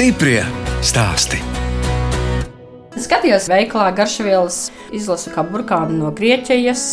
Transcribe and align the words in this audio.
Stiprie 0.00 0.40
stāsti. 0.80 1.36
Skatījos 2.96 3.50
veikalā 3.52 3.90
garšvielas, 3.92 4.70
izlasu 4.96 5.28
kā 5.34 5.44
burkānu 5.44 5.98
no 5.98 6.12
Grieķijas, 6.16 6.84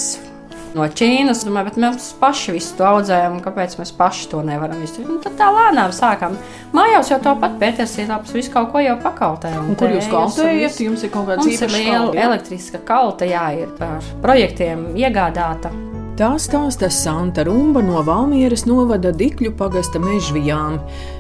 no 0.76 0.84
Ķīnas. 0.92 1.46
Domāju, 1.48 1.70
bet 1.70 1.80
mēs 1.86 2.10
paši 2.20 2.58
visu 2.58 2.76
to 2.76 2.84
audzējam, 2.90 3.40
kāpēc 3.46 3.78
mēs 3.80 3.96
paši 3.96 4.28
to 4.34 4.44
nevaram 4.44 4.84
izdarīt. 4.84 5.08
Nu, 5.08 5.22
tad 5.24 5.40
tā 5.40 5.48
lēnām 5.56 5.96
sākām. 5.96 6.36
Mājās 6.76 7.14
jau 7.14 7.24
tāpat 7.30 7.56
pēters 7.64 7.96
ielāps, 8.04 8.36
visu 8.36 8.52
kaut 8.52 8.74
ko 8.76 8.84
jau 8.84 9.00
pakautē. 9.08 9.56
Un 9.64 9.80
kur 9.80 9.96
jūs 9.96 10.12
kaltējat? 10.12 10.84
Jums 10.90 11.08
ir 11.08 11.16
kaut 11.16 11.32
īpašs 11.32 11.80
liela 11.80 12.12
elektriska 12.28 12.84
kalta, 12.92 13.32
jā, 13.32 13.48
ir 13.64 13.72
ar 13.88 14.16
projektiem 14.20 14.90
iegādāta. 15.00 15.72
Tā 16.18 16.32
stāsta 16.42 16.88
Santa 16.90 17.44
Rumba 17.46 17.84
no 17.86 18.00
Valmieras 18.02 18.64
novada 18.66 19.12
Dikļu 19.14 19.52
pagasta 19.54 20.00
mežvijām. 20.02 20.80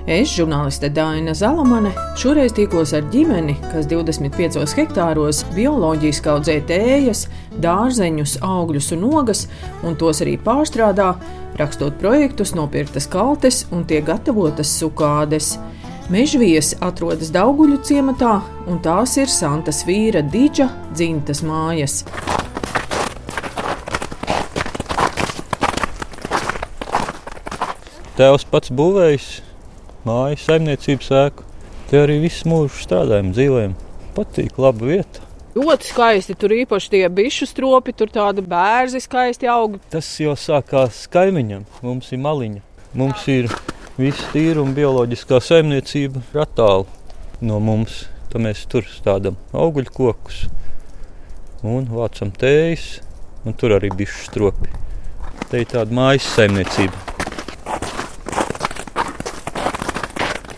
Es, 0.09 0.31
žurnāliste 0.33 0.89
Dāna 0.89 1.35
Zalamane, 1.37 1.91
šoreiz 2.17 2.55
tikos 2.57 2.95
ar 2.97 3.05
ģimeni, 3.13 3.53
kas 3.69 3.85
25 3.91 4.73
hektāros 4.79 5.43
bioloģiski 5.53 6.31
audzē 6.33 6.55
tējas, 6.71 7.27
dārzeņus, 7.61 8.39
augļus 8.41 8.89
un 8.97 9.05
ogas, 9.11 9.43
un 9.85 9.99
tos 10.01 10.23
arī 10.25 10.33
pārstrādā, 10.41 11.11
rakstot 11.61 12.01
projektus, 12.01 12.55
nopirktas 12.57 13.05
kaltes 13.05 13.67
un 13.69 13.85
tiek 13.85 14.01
gatavotas 14.07 14.71
sukādes. 14.79 15.59
Mežvijas 16.09 16.73
atrodas 16.81 17.29
Dauguļu 17.35 17.83
ciematā, 17.85 18.39
un 18.65 18.81
tās 18.81 19.13
ir 19.21 19.29
Santas 19.29 19.83
vīra 19.85 20.25
Dīdža 20.25 20.71
dzimtas 20.95 21.45
mājas. 21.45 22.01
Tēvs 28.17 28.47
pats 28.49 28.71
būvējis 28.73 29.25
māju, 30.07 30.39
saimniecības 30.41 31.09
ēku. 31.19 31.43
Te 31.91 31.99
arī 32.01 32.15
visu 32.23 32.47
mūžu 32.49 32.79
strādājam, 32.81 33.27
dzīvojam. 33.35 33.75
Patīk, 34.15 34.55
laba 34.57 34.87
vieta. 34.89 35.21
Ļoti 35.53 35.85
skaisti 35.91 36.33
tur 36.41 36.55
īpaši 36.55 36.89
tie 36.95 37.01
bišu 37.13 37.45
stropi, 37.45 37.93
tur 37.93 38.09
tāda 38.09 38.41
bērzi 38.41 39.03
skaisti 39.05 39.45
aug. 39.53 39.75
Tas 39.93 40.09
jau 40.17 40.33
sākās 40.33 41.03
kaimiņam. 41.13 41.67
Mums 41.85 42.09
ir 42.09 42.23
maliņa. 42.23 42.63
Mums 42.97 43.27
ir 43.29 43.51
viss 43.99 44.31
tīra 44.33 44.63
un 44.63 44.73
bioloģiskā 44.73 45.37
saimniecība 45.37 46.23
ir 46.33 46.41
attālu 46.41 46.87
no 47.45 47.59
mums. 47.61 48.07
Tad 48.31 48.41
mēs 48.47 48.63
tur 48.71 48.89
stādām 48.89 49.37
augļu 49.53 49.93
kokus 49.93 50.47
un 51.61 51.85
vācam 51.93 52.33
tējas, 52.33 52.95
un 53.45 53.53
tur 53.53 53.77
arī 53.77 53.93
bišu 53.93 54.25
stropi. 54.31 54.73
Te 55.51 55.61
ir 55.61 55.69
tāda 55.69 55.93
mājas 55.93 56.33
saimniecība. 56.33 57.16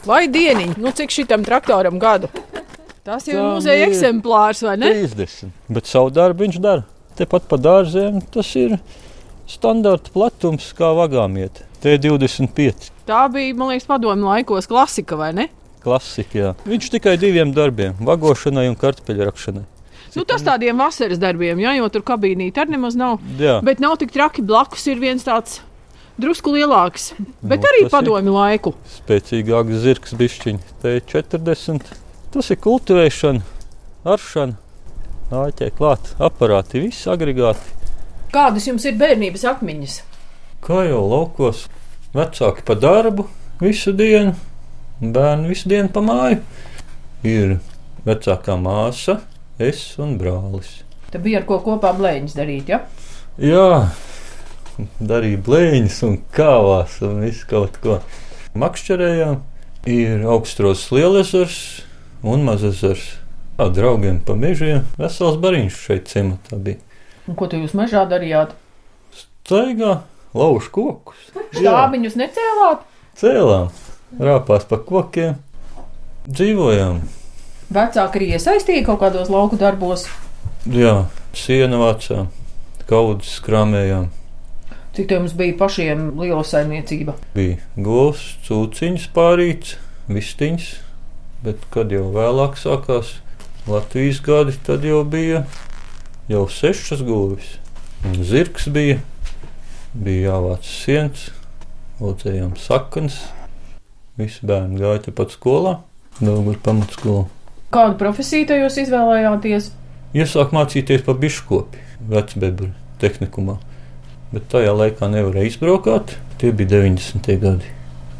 Vai 0.09 0.23
dieniņ, 0.25 0.71
nu 0.81 0.89
cik 0.97 1.11
šitam 1.13 1.43
traktoram 1.45 1.99
gadu? 2.01 2.31
Tas 3.05 3.27
ir 3.29 3.37
muzeja 3.37 3.85
eksemplārs, 3.85 4.63
vai 4.65 4.73
ne? 4.81 4.89
30. 5.03 5.51
Bet 5.69 5.89
savu 5.89 6.09
darbu 6.13 6.47
viņš 6.47 6.57
dara. 6.63 6.81
Tepat 7.19 7.45
pa 7.51 7.59
dārziem 7.61 8.17
tas 8.33 8.49
ir 8.57 8.73
standarta 9.49 10.09
platums, 10.13 10.71
kā 10.73 10.89
vagām 10.97 11.37
iet. 11.37 11.61
Te 11.83 11.93
ir 11.93 12.01
25. 12.01 12.89
Tā 13.05 13.21
bija, 13.29 13.53
man 13.59 13.69
liekas, 13.69 13.85
padomu 13.89 14.31
laikos 14.31 14.69
klasika, 14.69 15.19
vai 15.19 15.29
ne? 15.37 15.45
Klasika, 15.85 16.39
jā. 16.41 16.55
Viņš 16.65 16.89
tikai 16.97 17.13
diviem 17.21 17.53
darbiem- 17.53 17.93
vagošanai 18.09 18.65
un 18.71 18.75
kartupeļu 18.81 19.29
rakšanai. 19.29 19.65
Nu, 20.17 20.25
tas 20.25 20.41
tādiem 20.41 20.77
vasaras 20.81 21.21
darbiem, 21.21 21.61
jā, 21.61 21.77
jo 21.77 21.87
tur 21.93 22.01
kabīnīte 22.01 22.57
arī 22.57 22.73
nemaz 22.79 22.97
nav. 22.97 23.19
Jā, 23.37 23.61
Bet 23.61 23.79
nav 23.79 23.97
tik 24.01 24.11
traki. 24.11 24.41
Blakus 24.41 24.87
ir 24.87 24.97
viens 24.97 25.23
tāds 25.23 25.59
drusku 26.19 26.51
lielāks, 26.55 27.11
bet 27.41 27.63
Nu, 27.63 27.69
arī 27.71 27.85
padomu 27.91 28.33
laiku. 28.35 28.73
spēcīgāks 28.97 29.81
zirgs 29.85 30.13
bišķiņš. 30.19 30.73
Te 30.81 30.95
ir 30.99 31.03
40. 31.07 31.89
Tas 32.33 32.49
ir 32.53 32.59
kultivēšana, 32.61 33.41
aršana, 34.05 34.57
āķē 35.31 35.71
klāt, 35.77 36.13
aparāti, 36.19 36.83
visi 36.85 37.09
agregāti. 37.09 37.75
Kādas 38.33 38.67
jums 38.69 38.85
ir 38.85 38.97
bērnības 38.99 39.45
atmiņas? 39.55 39.95
Kā 40.61 40.83
jau 40.89 41.01
laukos, 41.09 41.63
vecāki 42.13 42.65
pa 42.67 42.75
darbu 42.77 43.25
visu 43.61 43.93
dienu, 43.95 44.35
bērni 45.01 45.49
visu 45.49 45.69
dienu 45.71 45.89
pa 45.93 46.03
māju. 46.05 46.41
Ir 47.25 47.57
vecākā 48.05 48.55
māsa, 48.61 49.19
es 49.59 49.81
un 49.99 50.17
brālis. 50.19 50.83
Te 51.09 51.17
bija 51.17 51.41
ar 51.41 51.47
ko 51.49 51.57
kopā 51.65 51.89
blēņas 51.97 52.35
darīt, 52.37 52.69
ja? 52.69 52.83
Jā, 53.41 53.89
darīja 54.99 55.41
blēņas 55.45 56.01
un 56.07 56.17
kāvās 56.35 56.99
un 57.05 57.23
visu 57.25 57.47
kaut 57.49 57.79
ko. 57.83 57.99
Makšķerējām 58.59 59.39
ir 59.89 60.27
augstros 60.29 60.87
lielezers 60.95 61.57
un 62.23 62.45
mazezers. 62.47 63.15
Tā 63.59 63.67
draugiem 63.75 64.21
pa 64.23 64.37
mežiem 64.39 64.85
vesels 64.99 65.39
bariņš 65.41 65.81
šeit 65.87 66.07
ciematā 66.11 66.59
bija. 66.63 66.79
Un 67.27 67.35
ko 67.39 67.49
tu 67.51 67.59
jūs 67.59 67.75
mežā 67.75 68.05
darījāt? 68.09 68.55
Staigā, 69.15 69.99
lauž 70.33 70.71
kokus. 70.73 71.27
Štābiņus 71.57 72.15
necēlāt? 72.19 72.87
cēlām, 73.19 73.71
rāpās 74.15 74.65
pa 74.69 74.79
kokiem, 74.79 75.35
dzīvojām. 76.29 77.01
Vecāki 77.69 78.19
arī 78.19 78.29
iesaistīja 78.37 78.85
kaut 78.87 79.01
kādos 79.03 79.31
lauku 79.31 79.59
darbos. 79.59 80.05
Jā, 80.69 81.09
siena 81.35 81.81
vācām, 81.81 82.29
kaudzes 82.89 83.37
krāmējām. 83.45 84.07
Cik 84.99 85.07
tev 85.07 85.29
bija 85.39 85.53
pašiem 85.55 85.99
liela 86.19 86.41
saimniecība? 86.43 87.13
Bija 87.31 87.55
govs, 87.79 88.33
cūciņas 88.43 89.05
pārīts, 89.15 89.77
vistiņas, 90.11 90.65
bet 91.45 91.61
kad 91.71 91.93
jau 91.95 92.09
vēlāk 92.11 92.57
sākās 92.59 93.13
Latvijas 93.63 94.19
gadi, 94.25 94.57
tad 94.67 94.83
jau 94.83 95.05
bija 95.07 95.45
jau 96.27 96.41
sešas 96.51 97.05
govis. 97.07 97.53
Zirgs 98.27 98.67
bija, 98.75 98.97
bija 99.93 100.33
jāvāc 100.33 100.67
siens, 100.67 101.29
audzējām 102.03 102.57
saknes. 102.59 103.21
Visi 104.19 104.43
bērni 104.43 104.83
gāja 104.83 105.05
tepat 105.07 105.31
skolā, 105.37 105.77
Daugur 106.19 106.59
pamatskolā. 106.59 107.23
Kādu 107.71 107.95
profesiju 108.03 108.59
jūs 108.65 108.83
izvēlējāties? 108.83 109.71
Iesāk 110.11 110.51
mācīties 110.59 111.07
par 111.07 111.21
biškopi 111.23 111.87
vecbebru 112.11 112.73
tehnikumā, 112.99 113.61
bet 114.33 114.47
tajā 114.51 114.73
laikā 114.77 115.09
nevarēja 115.11 115.51
izbraukāt. 115.53 116.15
Tie 116.39 116.51
bija 116.55 116.69
90. 116.77 117.29
gadi. 117.41 117.71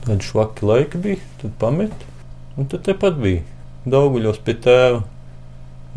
Tādi 0.06 0.25
švaki 0.25 0.66
laiki 0.66 1.00
bija, 1.03 1.22
tad 1.42 1.53
pamet. 1.62 1.94
Un 2.59 2.68
tad 2.72 2.84
tepat 2.88 3.16
bija 3.22 3.46
Dauguļos 3.90 4.42
pie 4.44 4.53
tēva 4.59 5.03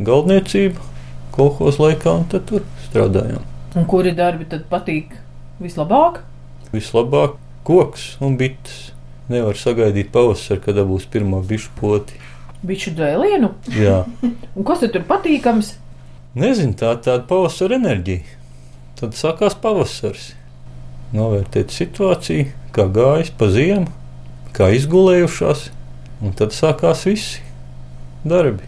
galdniecība, 0.02 0.80
kolhos 1.34 1.78
laikā, 1.82 2.12
un 2.22 2.26
tad 2.30 2.46
tur 2.48 2.62
strādājām. 2.86 3.42
Un 3.76 3.86
kuri 3.88 4.12
darbi 4.16 4.46
tad 4.48 4.66
patīk 4.70 5.14
vislabāk? 5.62 6.20
Vislabāk 6.72 7.38
koks 7.66 8.12
un 8.24 8.36
bites. 8.40 8.90
Nevar 9.32 9.56
sagaidīt 9.56 10.10
pavasari, 10.12 10.60
kad 10.64 10.76
būs 10.88 11.06
pirmā 11.08 11.38
bišu 11.46 11.70
poti. 11.78 12.18
Bišu 12.66 12.92
dēlienu. 12.98 13.52
Jā, 13.74 14.02
Un 14.22 14.66
kas 14.66 14.82
tad 14.82 14.92
tur 14.94 15.04
patīkams? 15.08 15.74
nezinu, 16.34 16.74
tā 16.78 16.94
ir 16.94 17.02
tāda 17.04 17.24
pavasara 17.28 17.76
enerģija. 17.78 18.22
Tad 19.02 19.16
sākās 19.18 19.56
pavasaris. 19.58 20.28
Novērtēt 21.10 21.72
situāciju, 21.74 22.52
kā 22.70 22.84
gājas 22.86 23.32
pa 23.34 23.48
ziemu, 23.50 23.88
kā 24.54 24.68
izgulējušās, 24.76 25.64
un 26.22 26.36
tad 26.38 26.54
sākās 26.54 27.02
visi 27.08 27.42
darbi. 28.22 28.62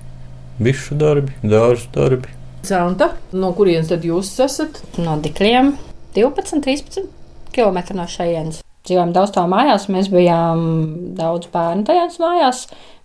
Bišu 0.58 0.98
darbi, 0.98 1.36
dārzu 1.46 1.86
darbi. 1.94 2.34
Santa, 2.66 3.12
no 3.30 3.52
kurienes 3.54 3.92
tad 3.92 4.02
jūs 4.02 4.32
esat? 4.42 4.82
No 4.98 5.14
Dikļiem 5.22 5.76
12, 6.18 6.58
13 6.66 7.06
km 7.54 7.94
no 7.94 8.10
šejienes. 8.10 8.64
Dzīvojām 8.84 9.14
daudz 9.16 9.30
tā 9.32 9.46
mājās, 9.48 9.86
mēs 9.88 10.10
bijām 10.12 10.58
daudz 11.16 11.48
bērnu 11.54 11.86
tajās 11.88 12.18
mājās, 12.20 12.58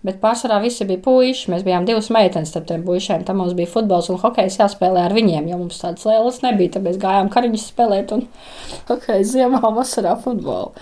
bet 0.04 0.18
pārsvarā 0.20 0.58
visi 0.60 0.84
bija 0.84 1.00
puiši. 1.06 1.48
Mēs 1.54 1.64
bijām 1.64 1.86
divas 1.88 2.10
meitenes 2.12 2.52
starp 2.52 2.66
tiem 2.68 2.82
puišiem. 2.84 3.24
Tam 3.24 3.40
mums 3.40 3.54
bija 3.56 3.70
futbols 3.72 4.10
un 4.12 4.20
hokejs 4.20 4.58
jāspēlē 4.60 5.06
ar 5.06 5.16
viņiem, 5.16 5.48
jo 5.48 5.56
mums 5.62 5.80
tādas 5.80 6.04
lielas 6.04 6.42
nebija. 6.44 6.74
Tad 6.74 6.84
mēs 6.84 7.00
gājām 7.00 7.32
kariņus 7.32 7.64
spēlēt 7.72 8.12
un 8.12 8.26
hokeju 8.90 9.30
ziemā 9.32 9.62
un 9.64 9.80
vasarā 9.80 10.12
futbolu. 10.20 10.74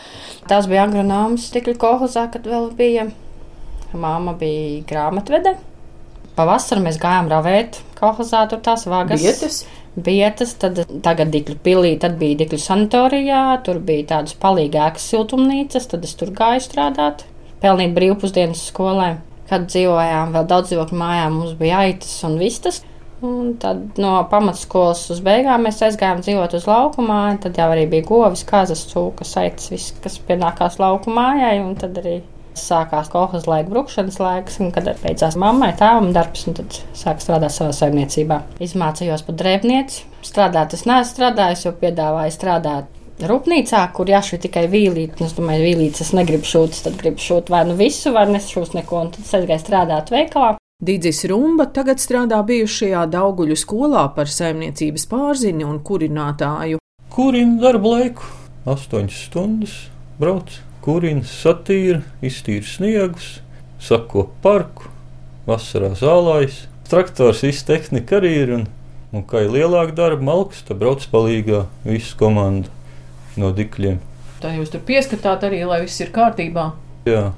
Tās 0.51 0.67
bija 0.67 0.89
agronomas 0.89 1.47
stikļu 1.53 1.79
kohozā, 1.79 2.27
kad 2.35 2.51
vēl 2.51 2.73
bija. 2.79 3.07
Māma 3.95 4.35
bija 4.37 4.83
grāmatvede. 4.91 5.55
Pavasarī 6.39 6.83
mēs 6.85 6.99
gājām 7.03 7.31
ravēt 7.31 7.81
kohozā, 7.99 8.45
tur 8.51 8.61
tās 8.67 8.85
vagas 8.91 9.23
Vietas. 9.23 9.63
Vietas, 10.05 10.55
tad 10.61 10.81
tagad 11.05 11.33
Dikļu 11.35 11.57
pilī, 11.65 11.95
tad 12.01 12.19
bija 12.21 12.41
Dikļu 12.43 12.61
sanatorijā, 12.63 13.43
tur 13.67 13.81
bija 13.85 14.07
tādas 14.15 14.37
palīgākas 14.41 15.09
siltumnīcas, 15.13 15.89
tad 15.93 16.07
es 16.09 16.15
tur 16.19 16.33
gāju 16.37 16.65
strādāt, 16.65 17.25
pelnīt 17.63 17.97
brīvpusdienas 17.97 18.69
skolē. 18.71 19.17
Kad 19.49 19.71
dzīvojām 19.73 20.35
vēl 20.35 20.47
daudz 20.49 20.71
dzīvokļu 20.71 21.01
mājā, 21.01 21.27
mums 21.33 21.57
bija 21.59 21.83
aitas 21.87 22.13
un 22.29 22.37
vistas. 22.41 22.83
Un 23.25 23.57
tad 23.59 23.97
no 23.99 24.13
pamatskolas 24.31 25.01
uz 25.11 25.19
beigām 25.27 25.65
mēs 25.67 25.81
aizgājām 25.83 26.21
dzīvot 26.23 26.53
uz 26.55 26.69
laukumā. 26.71 27.23
Tad 27.43 27.59
jau 27.59 27.67
arī 27.73 27.89
bija 27.91 28.07
govis, 28.07 28.45
kazas, 28.47 28.85
cūkas, 28.93 29.33
aitas, 29.41 29.73
viss, 29.73 29.95
kas 30.05 30.21
pienākās 30.29 30.79
lauku 30.79 31.11
mājai. 31.17 31.57
Un 31.65 31.75
tad 31.81 31.99
arī 31.99 32.21
Sākās 32.59 33.11
kolekcijas 33.13 33.49
laika, 33.49 33.71
brukšanas 33.73 34.19
laiks, 34.23 34.59
un 34.63 34.73
kad 34.75 34.91
beidzās 35.03 35.39
mammai 35.41 35.71
tēvam 35.79 36.13
darbs, 36.17 36.47
un 36.51 36.59
tad 36.59 36.79
sāk 36.97 37.23
strādāt 37.25 37.55
savā 37.55 37.75
saimniecībā. 37.77 38.43
Izmācījos 38.65 39.25
par 39.27 39.39
drēbnieci. 39.43 40.07
Strādāt 40.27 40.75
es 40.75 40.87
neesmu 40.89 41.13
strādājis, 41.15 41.67
jo 41.67 41.75
piedāvāju 41.81 42.35
strādāt 42.35 43.27
rūpnīcā, 43.27 43.83
kur 43.95 44.11
jāšķir 44.11 44.43
tikai 44.47 44.65
vīlīte. 44.71 45.25
Es 45.27 45.35
domāju, 45.37 45.65
vīlītes 45.67 46.07
es 46.07 46.15
negribu 46.15 46.47
šūt, 46.47 46.79
tad 46.85 46.99
gribu 47.01 47.23
šūt 47.23 47.51
vai 47.55 47.65
nu 47.69 47.77
visu, 47.79 48.13
vai 48.15 48.29
nešūs 48.31 48.75
neko, 48.79 49.05
un 49.05 49.13
tad 49.15 49.27
es 49.27 49.35
aizgāju 49.39 49.65
strādāt 49.65 50.13
veikalā. 50.15 50.55
Dīdzis 50.79 51.25
Rumba 51.27 51.67
tagad 51.75 51.99
strādā 51.99 52.39
bijušajā 52.47 53.01
Dauguļu 53.11 53.57
skolā 53.59 54.05
par 54.15 54.31
saimniecības 54.31 55.09
pārzini 55.11 55.67
un 55.67 55.81
kurinātāju. 55.83 56.79
Kurina 57.11 57.59
darba 57.65 57.97
laiku? 57.97 58.29
Astoņas 58.69 59.25
stundas 59.27 59.75
brauc, 60.21 60.53
kurina, 60.85 61.25
satīra, 61.27 62.03
iztīra 62.25 62.67
sniegus, 62.67 63.39
sako 63.83 64.29
parku, 64.45 64.91
vasarā 65.49 65.95
zālājas. 65.99 66.67
Traktors, 66.89 67.43
viss 67.45 67.67
tehnika 67.69 68.19
arī 68.19 68.33
ir, 68.43 68.53
un, 68.57 68.67
un 69.13 69.25
kā 69.29 69.45
ir 69.45 69.53
lielāka 69.53 69.97
darba 69.97 70.25
malks, 70.31 70.63
tad 70.69 70.81
brauc 70.81 71.05
palīgā 71.13 71.67
visu 71.85 72.17
komandu 72.21 72.73
no 73.39 73.53
dikļiem. 73.57 73.99
Tā 74.43 74.55
jūs 74.55 74.71
tur 74.73 74.85
pieskatāt 74.87 75.45
arī, 75.49 75.65
lai 75.69 75.83
viss 75.83 76.01
ir 76.01 76.13
kārtībā. 76.15 76.71
Jā, 77.09 77.33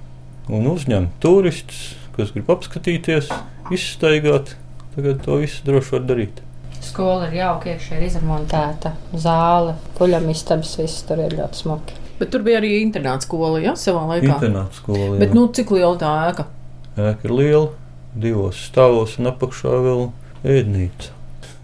un 0.52 0.69
uzņem 0.70 1.08
turistus, 1.22 1.94
kas 2.16 2.34
grib 2.34 2.50
apskatīties, 2.52 3.31
izstaigāt. 3.75 4.56
Tagad 4.90 5.20
to 5.25 5.38
visu 5.40 5.62
droši 5.66 5.94
var 5.94 6.06
darīt. 6.08 6.40
Skola 6.82 7.28
ir 7.28 7.38
jauka, 7.38 7.75
iekšā 7.75 7.98
ir 7.98 8.08
izremontēta 8.08 8.94
zāle, 9.14 9.76
kuļamistabas, 9.98 10.75
viss 10.81 11.04
tur 11.06 11.22
ir 11.22 11.37
ļoti 11.38 11.62
smuki. 11.62 12.00
Bet 12.20 12.31
tur 12.34 12.44
bija 12.44 12.61
arī 12.61 12.75
internāta 12.82 13.25
skola, 13.25 13.58
ja 13.64 13.72
savā 13.81 14.02
laikā. 14.12 14.34
Internāta 14.37 14.76
skola. 14.76 15.17
Bet, 15.22 15.32
nu, 15.37 15.46
cik 15.56 15.72
liela 15.72 15.96
tā 16.00 16.11
ēka? 16.28 16.46
Ēka 17.00 17.28
ir 17.31 17.32
liela, 17.32 17.70
divos 18.12 18.61
stāvos 18.69 19.17
un 19.20 19.31
apakšā 19.32 19.72
vēl 19.87 20.05
ēdnīca. 20.44 21.14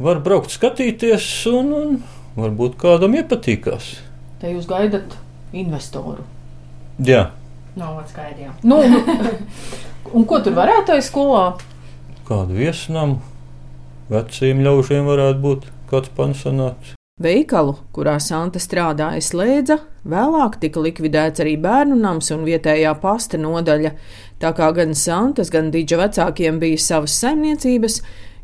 Var 0.01 0.21
braukt, 0.25 0.53
skatīties, 0.57 1.29
un, 1.53 1.73
un 1.77 1.95
varbūt 2.41 2.81
kādam 2.81 3.15
iepatīkās. 3.21 3.93
Te 4.41 4.51
jūs 4.53 4.67
gaidat 4.69 5.17
investoru. 5.57 6.25
Jā, 7.05 7.31
Nav 7.77 8.01
skaidrs. 8.09 8.63
Nu, 8.65 8.79
un 10.17 10.25
ko 10.25 10.41
tur 10.41 10.57
varētu 10.57 10.95
tajā 10.95 11.05
skolā? 11.05 11.47
kādu 12.27 12.57
viesnamu 12.59 13.21
veciem 14.11 14.65
ļaužiem 14.65 15.07
varētu 15.07 15.43
būt 15.45 15.67
kāds 15.93 16.11
pansionāts. 16.17 16.96
Veikalu, 17.17 17.73
kurā 17.97 18.19
Santa 18.21 18.61
strādāja, 18.61 19.23
slēdza, 19.25 19.79
vēlāk 20.05 20.59
tika 20.61 20.83
likvidēts 20.85 21.41
arī 21.41 21.55
bērnu 21.57 21.97
nams 21.97 22.29
un 22.35 22.43
vietējā 22.45 22.93
pasta 23.01 23.41
nodaļa. 23.41 23.95
Tā 24.37 24.51
kā 24.53 24.69
gan 24.77 24.93
Santas, 24.93 25.49
gan 25.49 25.71
Dīdža 25.73 26.03
vecākiem 26.03 26.61
bija 26.61 26.83
savas 26.85 27.17
saimniecības, 27.23 28.03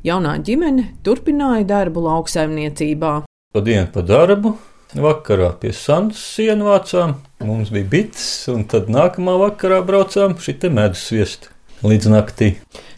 jaunā 0.09 0.39
ģimene 0.49 0.87
turpināja 1.05 1.69
darbu 1.69 2.07
lauksaimniecībā. 2.09 3.13
Pa 3.53 3.67
dienu 3.69 3.93
pa 3.93 4.09
darbu, 4.09 4.57
vakarā 4.97 5.53
pie 5.61 5.77
Santas 5.77 6.25
sienu 6.33 6.73
vācām. 6.73 7.19
Mums 7.45 7.77
bija 7.77 7.93
bits, 7.93 8.25
un 8.49 8.65
tad 8.65 8.89
nākamā 8.89 9.37
vakarā 9.51 9.85
braucām 9.85 10.41
šī 10.41 10.63
medus 10.73 11.11
viest 11.13 11.52
līdz 11.87 12.09
naktī. 12.13 12.49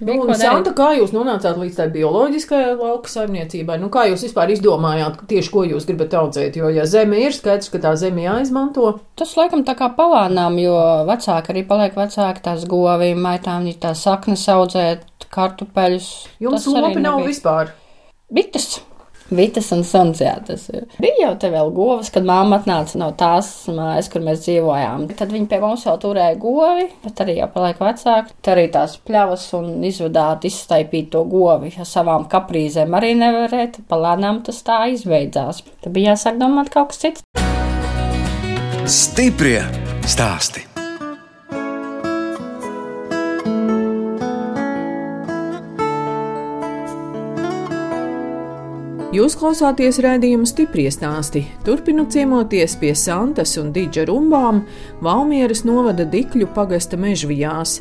Nu, 0.04 0.16
Santa, 0.36 0.72
kā 0.76 0.90
jūs 0.98 1.14
nonācāt 1.14 1.58
līdz 1.60 1.78
tai 1.78 1.86
bioloģiskajai 1.94 2.74
lauka 2.76 3.10
saimniecībai? 3.12 3.78
Nu, 3.82 3.90
kā 3.92 4.06
jūs 4.10 4.26
vispār 4.26 4.52
izdomājāt, 4.54 5.20
tieši 5.30 5.52
ko 5.54 5.64
jūs 5.68 5.86
gribat 5.88 6.16
audzēt? 6.20 6.58
Jo, 6.60 6.70
ja 6.74 6.86
zeme 6.90 7.20
ir, 7.22 7.34
skaidrs, 7.36 7.70
ka 7.72 7.80
tā 7.82 7.94
zeme 8.00 8.26
jāizmanto. 8.26 8.96
Tas 9.18 9.34
laikam 9.38 9.64
tā 9.66 9.76
kā 9.78 9.90
palānām, 9.96 10.58
jo 10.62 10.78
vecāki 11.08 11.54
arī 11.54 11.66
paliek 11.68 11.96
vecāki, 11.98 12.44
tās 12.44 12.66
govīm, 12.70 13.22
maitām, 13.24 13.64
viņi 13.64 13.78
tā 13.84 13.94
saknes 13.98 14.44
audzēt, 14.52 15.06
kartupeļus. 15.34 16.10
Jums 16.44 16.68
lopi 16.74 17.04
nav 17.04 17.22
vispār. 17.26 17.72
Bites. 18.34 18.82
Vitas 19.34 19.70
un 19.74 19.82
suns, 19.86 20.20
jā, 20.22 20.34
tas 20.46 20.66
ir. 20.70 20.84
Bija 21.02 21.26
jau 21.26 21.32
te 21.42 21.50
vēl 21.52 21.72
govs, 21.74 22.10
kad 22.14 22.26
māma 22.26 22.60
atnāca 22.60 22.98
no 23.00 23.10
tās 23.18 23.50
mājas, 23.72 24.10
kur 24.12 24.22
mēs 24.24 24.44
dzīvojām. 24.44 25.08
Tad 25.18 25.32
viņi 25.34 25.48
pie 25.50 25.60
mums 25.62 25.86
vēl 25.88 26.00
turēja 26.02 26.36
govi, 26.42 26.88
bet 27.04 27.22
arī 27.24 27.38
jau 27.40 27.48
paliek 27.54 27.80
vecāki. 27.82 28.36
Te 28.44 28.54
arī 28.54 28.68
tās 28.74 28.96
pļavas 29.02 29.46
un 29.58 29.72
izvadāt, 29.86 30.46
izstaipīt 30.48 31.10
to 31.14 31.24
govi. 31.30 31.72
Ja 31.74 31.86
savām 31.88 32.28
kaprīzēm 32.30 32.94
arī 32.98 33.14
nevarēja, 33.18 33.72
tad 33.78 33.88
palēnām 33.90 34.44
tas 34.46 34.62
tā 34.66 34.84
izbeidzās. 34.94 35.64
Tad 35.84 35.96
bija 35.96 36.14
jāsāk 36.14 36.38
domāt 36.42 36.70
kaut 36.74 36.92
kas 36.92 37.02
cits. 37.06 37.26
Stiprie 38.84 39.62
stāsti. 40.04 40.73
Jūs 49.14 49.36
klausāties 49.38 50.00
redzējuma 50.02 50.48
stipri 50.48 50.88
stāstī. 50.90 51.44
Turpinu 51.62 52.02
ciemoties 52.10 52.72
pie 52.80 52.90
Santas 52.98 53.52
un 53.60 53.68
Dīdža 53.70 54.08
rumbām 54.08 54.64
Valmieras 55.06 55.60
novada 55.62 56.02
Dikļu 56.10 56.48
pagasta 56.56 56.98
mežvijās. 56.98 57.76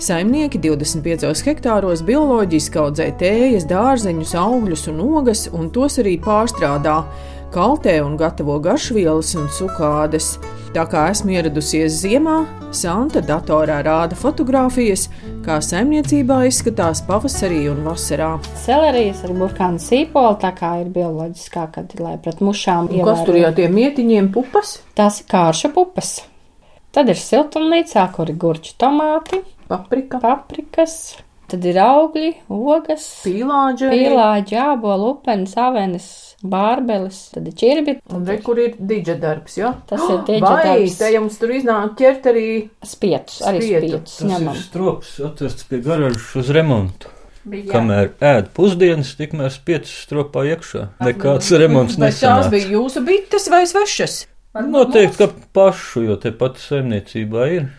Saimnieki 0.00 0.56
25 0.64 1.44
hektāros 1.44 2.00
bioloģiski 2.08 2.80
audzē 2.80 3.10
tējas, 3.20 3.68
dārzeņus, 3.68 4.32
augļus 4.40 4.86
un 4.94 5.02
ogas, 5.10 5.44
un 5.52 5.68
tos 5.74 6.00
arī 6.00 6.16
pārstrādā. 6.24 7.02
Kaltē 7.48 7.94
un 8.04 8.18
gatavo 8.20 8.58
garšvielas 8.60 9.30
un 9.40 9.46
sukādes. 9.56 10.34
Tā 10.74 10.84
kā 10.90 11.06
esmu 11.08 11.32
ieradusies 11.32 11.96
ziemā, 12.02 12.42
Santa 12.76 13.22
datorā 13.24 13.78
rāda 13.86 14.16
fotogrāfijas, 14.20 15.06
kā 15.46 15.56
saimniecībā 15.64 16.42
izskatās 16.50 17.00
pavasarī 17.08 17.62
un 17.72 17.80
vasarā. 17.86 18.34
Celerijas 18.66 19.24
ar 19.24 19.32
burkānu 19.40 19.80
sīpolu, 19.80 20.36
tā 20.42 20.52
kā 20.58 20.74
ir 20.82 20.92
bioloģiskā, 20.92 21.68
kad 21.72 21.96
ir 21.96 22.04
lai 22.04 22.16
pret 22.20 22.44
mušām. 22.44 22.92
Kas 23.08 23.24
tur 23.24 23.40
jau 23.40 23.54
tie 23.56 23.70
mietiņiem 23.72 24.28
pupas? 24.34 24.82
Tās 24.98 25.22
ir 25.22 25.30
kārša 25.32 25.72
pupas. 25.72 26.18
Tad 26.92 27.08
ir 27.08 27.16
siltumnīcā, 27.20 28.04
kur 28.12 28.28
ir 28.28 28.36
gurķi, 28.44 28.76
tomāti, 28.80 29.40
Paprika, 29.68 30.16
paprikas, 30.16 31.18
tad 31.50 31.64
ir 31.68 31.78
augļi, 31.82 32.30
ogas, 32.52 33.04
pīlāģi, 33.24 33.88
pīlāģi, 33.92 34.56
ābolu, 34.62 35.10
upenis, 35.16 35.54
avenes, 35.58 36.08
bārbelis, 36.44 37.20
tad 37.34 37.48
ir 37.50 37.56
ķirbi. 37.58 37.94
Un 38.14 38.26
re, 38.28 38.38
kur 38.44 38.60
ir 38.62 38.76
dīdža 38.78 39.16
darbs, 39.22 39.58
jā? 39.58 39.72
Tas 39.90 40.04
ir 40.06 40.20
dīdža 40.28 40.54
Vai, 40.54 40.86
te 41.00 41.12
jums 41.16 41.38
tur 41.40 41.54
iznāk 41.56 41.94
ķert 42.00 42.28
arī 42.32 42.46
Spietus, 42.86 43.40
arī 43.48 43.62
Spietu. 43.64 43.88
spietus 43.88 44.18
Tas 44.20 44.32
ņemam. 44.34 44.54
ir 44.54 44.66
strops 44.68 45.14
atvests 45.30 45.68
pie 45.70 45.80
garāžas 45.88 46.28
uz 46.42 46.50
remontu. 46.54 47.14
Bija 47.48 47.70
Kamēr 47.78 48.10
ēd 48.28 48.50
pusdienas, 48.52 49.14
tikmēr 49.16 49.48
spietas 49.54 49.94
stropā 50.04 50.42
iekšā. 50.50 50.82
Nekāds 51.00 51.48
remonts 51.56 51.96
Vai 51.96 52.10
tās 52.10 52.18
nesanāca. 52.20 52.50
bija 52.52 52.72
jūsu 52.74 53.00
bites 53.06 53.46
vai 53.48 53.62
svešas? 53.70 54.16
Noteikti, 54.68 55.16
ka 55.22 55.28
pašu, 55.56 56.02
jo 56.10 56.16
te 56.20 56.32
pati 56.36 56.60
saimniecībā 56.60 57.46
ir. 57.54 57.70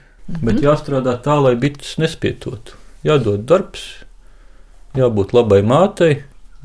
Bet 0.42 0.62
jāstrādā 0.64 1.16
tā, 1.26 1.36
lai 1.42 1.54
bites 1.60 1.98
nespietotu. 2.02 2.79
Jādod 3.00 3.46
darbs, 3.48 3.84
jābūt 4.92 5.32
labai 5.32 5.62
mātei, 5.64 6.18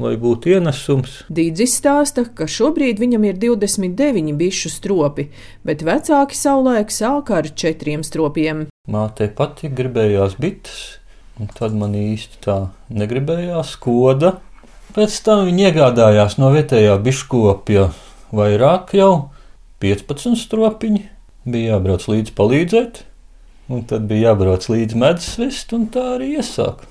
lai 0.02 0.16
būtu 0.18 0.50
ienesums. 0.56 1.20
Dīdzis 1.30 1.76
stāsta, 1.78 2.24
ka 2.26 2.48
šobrīd 2.50 2.98
viņam 2.98 3.26
ir 3.28 3.38
29 3.38 4.34
bišu 4.40 4.72
stropi, 4.74 5.28
bet 5.62 5.84
vecāki 5.86 6.34
savulaik 6.34 6.90
sāka 6.90 7.38
ar 7.38 7.46
četriem 7.54 8.02
stropiem. 8.02 8.64
Mātei 8.90 9.30
patīk, 9.30 9.76
gribējās 9.78 10.34
bites, 10.42 10.98
un 11.38 11.54
tad 11.54 11.78
man 11.78 11.94
īsti 11.94 12.42
tā 12.42 12.58
negribējās 12.90 13.76
koda. 13.78 14.40
Pēc 14.98 15.22
tam 15.22 15.46
viņi 15.46 15.68
iegādājās 15.70 16.34
no 16.42 16.50
vietējā 16.50 16.98
biškopja 16.98 17.92
vairāk 18.34 18.96
jau 18.98 19.12
15 19.86 20.34
stropiņi. 20.42 21.06
Bija 21.46 21.76
jābrauc 21.76 22.10
līdzi 22.10 22.34
palīdzēt, 22.34 23.04
un 23.68 23.84
tad 23.88 24.08
bija 24.10 24.30
jābrauc 24.32 24.66
līdzi 24.68 24.98
medus 25.00 25.36
vest, 25.40 25.72
un 25.76 25.86
tā 25.92 26.02
arī 26.16 26.34
iesāk. 26.38 26.82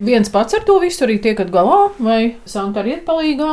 Viens 0.00 0.30
pats 0.32 0.54
ar 0.56 0.62
to 0.64 0.78
visu 0.80 1.02
arī 1.04 1.18
tiekat 1.20 1.50
galā, 1.52 1.90
vai 2.00 2.36
Santa 2.48 2.80
arī 2.80 2.94
ir 2.94 3.00
palīgā? 3.04 3.48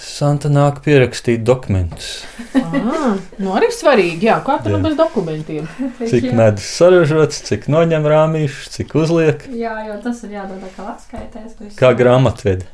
Santa 0.00 0.48
nāk 0.48 0.78
pierakstīt 0.86 1.42
dokumentus, 1.44 2.22
Ah, 2.56 3.18
nu 3.38 3.52
arī 3.52 3.68
svarīgi, 3.74 4.24
jā, 4.30 4.38
kā 4.46 4.56
tur 4.64 4.72
nu 4.72 4.80
bez 4.86 4.96
dokumentiem. 4.96 5.66
cik 6.00 6.30
medus 6.32 6.64
saražots, 6.78 7.42
cik 7.44 7.66
noņem 7.68 8.08
rāmīšus, 8.08 8.70
cik 8.78 8.94
uzliek, 8.96 9.44
Jā, 9.52 9.74
jo 9.90 9.98
tas 10.02 10.22
ir 10.24 10.30
jādod 10.38 10.64
kā 10.78 10.88
atskaitēs. 10.94 11.76
kā 11.76 11.92
grāmatvedi. 11.98 12.64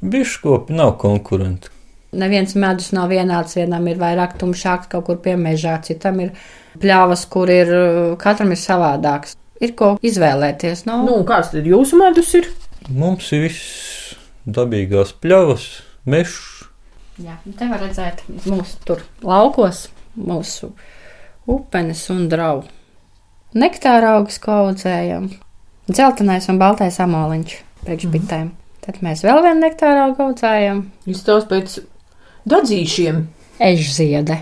Biškopi 0.00 0.72
nav 0.72 0.96
konkurenti. 1.04 1.68
Neviens 2.14 2.54
medus 2.54 2.92
nav 2.96 3.10
vienāds, 3.10 3.56
vienam 3.58 3.86
ir 3.90 3.96
vairāk 4.00 4.38
tumšāks, 4.40 4.88
kaut 4.88 5.04
kur 5.06 5.16
pie 5.16 5.36
mežā, 5.36 5.76
citam 5.84 6.20
ir 6.20 6.30
pļāvas, 6.80 7.24
kur 7.30 7.50
ir 7.52 7.70
katram 8.20 8.52
ir 8.54 8.60
savādāks. 8.60 9.36
Ir 9.62 9.72
ko 9.78 9.94
izvēlēties. 10.04 10.82
No? 10.88 10.98
Nu, 11.06 11.20
un 11.20 11.26
kāds 11.28 11.52
tad 11.52 11.66
jūsu 11.68 11.96
medus 12.00 12.32
ir? 12.36 12.48
Mums 12.90 13.30
ir 13.32 13.46
viss 13.46 14.16
dabīgās 14.44 15.14
pļavas, 15.22 15.68
mežs. 16.10 16.64
Jā, 17.22 17.36
te 17.46 17.68
var 17.70 17.78
redzēt 17.84 18.24
mūsu 18.50 18.80
tur 18.84 19.04
laukos, 19.22 19.86
mūsu 20.18 20.72
upenes 21.46 22.02
un 22.10 22.26
draugu. 22.28 22.66
nektāra 23.54 24.16
augus, 24.18 24.40
ko 24.42 24.50
audzējam. 24.64 25.30
Dzeltenais 25.86 26.48
un 26.50 26.58
baltais 26.58 26.98
amoliņš 27.00 27.56
priekšbitēm. 27.84 28.50
Tad 28.84 28.98
mēs 29.04 29.22
vēl 29.24 29.40
vienu 29.44 29.62
nektāra 29.62 30.08
augu 30.08 30.26
audzējam. 30.26 30.82
Izstāst 31.06 31.48
pēc 31.48 31.78
dadzīšiem. 32.50 33.22
Ežziede, 33.62 34.40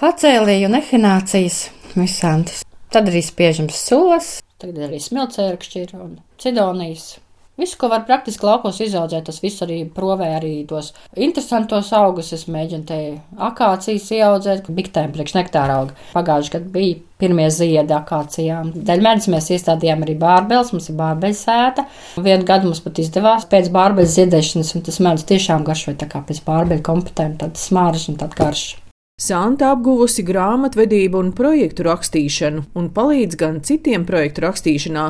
facēlija 0.00 0.68
un 0.70 0.78
ehinācijas, 0.80 1.64
visantis. 1.94 2.64
Tad 2.90 3.10
arī 3.10 3.22
spiežams 3.22 3.80
sulas, 3.86 4.38
tagad 4.60 4.86
arī 4.88 5.00
smilcērkšķi 5.02 5.82
ir 5.84 5.98
un 5.98 6.14
cidonijas. 6.40 7.18
Visu, 7.60 7.76
ko 7.76 7.90
var 7.92 8.06
praktiski 8.08 8.46
laukos 8.48 8.78
izaudzēt, 8.80 9.26
tas 9.26 9.42
viss 9.44 9.60
arī 9.60 9.82
provē 9.92 10.30
arī 10.38 10.52
tos 10.64 10.94
interesantos 11.12 11.90
augus. 11.92 12.30
Es 12.32 12.46
mēģinu 12.48 12.86
te 12.88 13.00
akācijas 13.36 14.08
ieaudzēt, 14.16 14.70
biktēm 14.78 15.12
priekš 15.12 15.36
nektāra 15.36 15.76
auga. 15.82 15.98
Pagājuši 16.14 16.54
gadu 16.56 16.72
bija 16.72 16.96
pirmie 17.20 17.50
ziedi 17.52 17.96
akācijām. 17.98 18.72
Dēļ 18.88 19.04
medus 19.04 19.28
mēs 19.28 19.52
iestādījām 19.52 20.08
arī 20.08 20.16
bārbeles, 20.24 20.72
mums 20.72 20.88
ir 20.88 20.96
bārbeļu 21.02 21.40
sēta. 21.42 21.84
Vienu 22.16 22.48
gadu 22.48 22.70
mums 22.72 22.80
pat 22.86 23.04
izdevās 23.04 23.48
pēc 23.52 23.68
bārbeļu 23.76 24.16
ziedēšanas, 24.16 24.76
un 24.78 24.88
tas 24.88 25.02
medus 25.04 25.28
tiešām 25.28 25.68
garšoja 25.68 26.00
tā 26.00 26.08
kā 26.08 26.24
pēc 26.24 26.40
bārbeļu 26.48 26.86
kompetēm, 26.88 27.36
tad 27.44 27.60
smaržs 27.60 28.08
un 28.08 28.24
tad 28.24 28.40
garšs. 28.40 28.78
Santa 29.20 29.74
apguvusi 29.74 30.22
grāmatvedību 30.24 31.18
un 31.20 31.32
projektu 31.36 31.84
rakstīšanu, 31.84 32.62
un 32.80 32.86
palīdz 32.96 33.36
gan 33.40 33.58
citiem 33.66 34.06
projektu 34.08 34.46
rakstīšanā, 34.46 35.02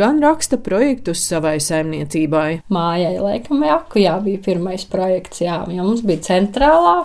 gan 0.00 0.22
raksta 0.24 0.56
projektus 0.64 1.26
savai 1.28 1.58
saimniecībai. 1.60 2.62
Mājai, 2.72 3.18
laikam, 3.20 3.60
Jakujā 3.68 4.14
bija 4.24 4.40
pirmais 4.46 4.86
projekts, 4.88 5.42
jā, 5.44 5.58
jo 5.68 5.84
mums 5.84 6.00
bija 6.08 6.24
centrālā. 6.30 7.02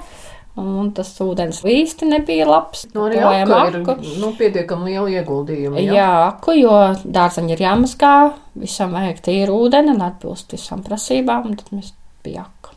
Un 0.55 0.93
tas 0.95 1.09
ūdens 1.19 1.57
īsti 1.67 2.07
nebija 2.07 2.45
labs. 2.47 2.85
No 2.95 3.09
arī 3.09 3.17
Tojam 3.19 3.49
akka 3.57 3.97
ir 3.99 4.13
nu, 4.21 4.29
pietiekami 4.37 4.93
liela 4.93 5.09
ieguldījuma. 5.17 5.81
Jā, 5.83 5.97
jā 5.97 6.11
aku, 6.29 6.55
jo 6.55 6.77
dārzaņi 7.03 7.51
ir 7.57 7.63
jāmazgā, 7.65 8.13
visam 8.63 8.95
vajag 8.95 9.19
tīru 9.25 9.57
ūdeni 9.65 9.91
un 9.91 10.05
atbilst 10.07 10.55
visām 10.55 10.85
prasībām, 10.87 11.51
un 11.51 11.59
tad 11.59 11.75
mēs 11.75 11.91
bija 12.23 12.47
aku. 12.47 12.71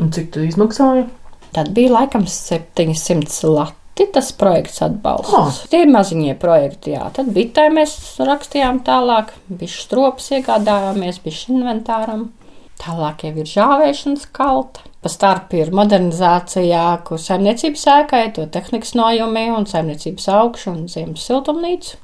Un 0.00 0.12
cik 0.12 0.28
tu 0.36 0.44
izmaksāji? 0.44 1.08
Tad 1.54 1.70
bija 1.74 1.92
laikam 1.96 2.26
700 2.30 3.50
lati 3.50 4.06
tas 4.14 4.32
projekts 4.32 4.82
atbalsts. 4.86 5.34
Ah. 5.36 5.56
Tie 5.70 5.82
ir 5.84 5.90
maziņie 5.92 6.36
projekti, 6.40 6.94
jā. 6.94 7.08
Tad 7.16 7.32
bitē 7.34 7.66
mēs 7.74 7.96
rakstījām 8.22 8.82
tālāk, 8.86 9.34
bišķi 9.48 9.86
stropas 9.86 10.30
iegādājāmies, 10.38 11.20
bišķi 11.24 11.56
inventāram. 11.56 12.28
Tālāk 12.80 13.26
jau 13.26 13.34
ir 13.42 13.48
žāvēšanas 13.50 14.30
kalta. 14.32 14.86
Pa 15.00 15.08
starp 15.12 15.52
ir 15.56 15.72
modernizācijā, 15.76 16.84
kur 17.08 17.20
saimniecības 17.20 17.84
ēkai, 17.94 18.22
to 18.36 18.46
tehnikas 18.52 18.94
nojumi 18.96 19.46
un 19.52 19.66
saimniecības 19.68 20.28
augšu 20.36 20.72
un 20.72 20.86
ziemas 20.92 21.24
siltumnīcu. 21.28 21.98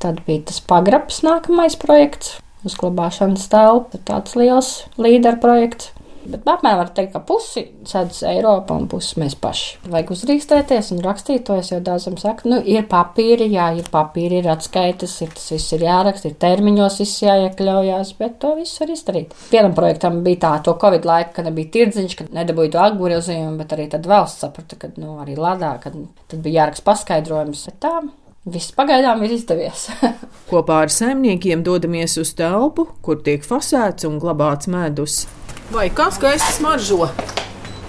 Tad 0.00 0.20
bija 0.26 0.44
tas 0.50 0.60
pagrabs 0.60 1.22
nākamais 1.24 1.78
projekts, 1.80 2.36
uzglabāšanas 2.68 3.48
telpa, 3.52 4.00
tāds 4.08 4.36
liels 4.36 4.72
līderu 5.00 5.40
projekts. 5.40 5.92
Bet 6.30 6.48
apmēram 6.50 6.80
var 6.80 6.90
teikt, 6.96 7.12
ka 7.14 7.20
pusi 7.26 7.62
sēdz 7.86 8.22
Eiropa 8.30 8.74
un 8.76 8.88
pusi 8.90 9.20
mēs 9.22 9.36
paši. 9.40 9.78
Vajag 9.92 10.12
uzrīkstēties 10.16 10.90
un 10.96 11.02
rakstīt 11.04 11.46
to. 11.46 11.58
Es 11.60 11.70
jau 11.72 11.78
daudzam 11.84 12.18
saku, 12.20 12.50
nu, 12.50 12.58
ir 12.66 12.84
papīri, 12.90 13.48
jā, 13.54 13.68
ir 13.78 13.88
papīri, 13.92 14.40
ir 14.42 14.50
atskaites, 14.52 15.14
ir 15.24 15.32
tas 15.36 15.46
viss 15.54 15.76
ir 15.76 15.86
jāraksta, 15.86 16.30
ir 16.30 16.36
termiņos 16.42 17.00
viss 17.02 17.22
jāiekļaujās, 17.24 18.12
bet 18.20 18.36
to 18.42 18.52
visu 18.58 18.82
var 18.82 18.92
izdarīt. 18.96 19.38
Vienam 19.52 19.76
projektam 19.78 20.20
bija 20.26 20.42
tā, 20.44 20.52
to 20.66 20.76
Covid 20.82 21.08
laika, 21.08 21.38
kad 21.38 21.48
nebija 21.48 21.72
tirdziņš, 21.78 22.18
kad 22.20 22.36
nedabūja 22.36 22.74
to 22.74 22.84
atgriezījumu, 22.84 23.56
bet 23.62 23.74
arī 23.76 23.88
tad 23.94 24.10
valsts 24.10 24.44
saprata, 24.44 24.78
ka, 24.80 24.92
nu, 25.00 25.16
arī 25.24 25.38
ladā, 25.40 25.76
kad 25.82 25.96
tad 26.28 26.38
bija 26.44 26.62
jāraksta 26.62 26.86
paskaidrojums. 26.90 27.66
Bet 27.70 27.82
tā, 27.86 27.96
Viss 28.46 28.70
pagaidām 28.70 29.24
ir 29.26 29.32
izdevies. 29.34 29.88
Kopā 30.52 30.84
ar 30.84 30.92
saimniekiem 30.94 31.64
dodamies 31.66 32.14
uz 32.22 32.30
telpu, 32.38 32.84
kur 33.02 33.18
tiek 33.26 33.42
fasēts 33.42 34.06
un 34.06 34.20
glabāts 34.22 34.70
medus. 34.70 35.24
Vai 35.72 35.88
kā 35.90 36.08
skaisti 36.14 36.52
smaržo? 36.60 37.08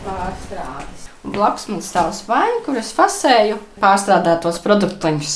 Pārstrādes. 0.05 1.05
Blakus 1.27 1.67
man 1.69 1.83
stāv 1.83 2.13
spaiņa, 2.15 2.63
kur 2.65 2.79
es 2.79 2.89
fasēju 2.95 3.59
pārstrādātos 3.83 4.57
produktiņus. 4.63 5.35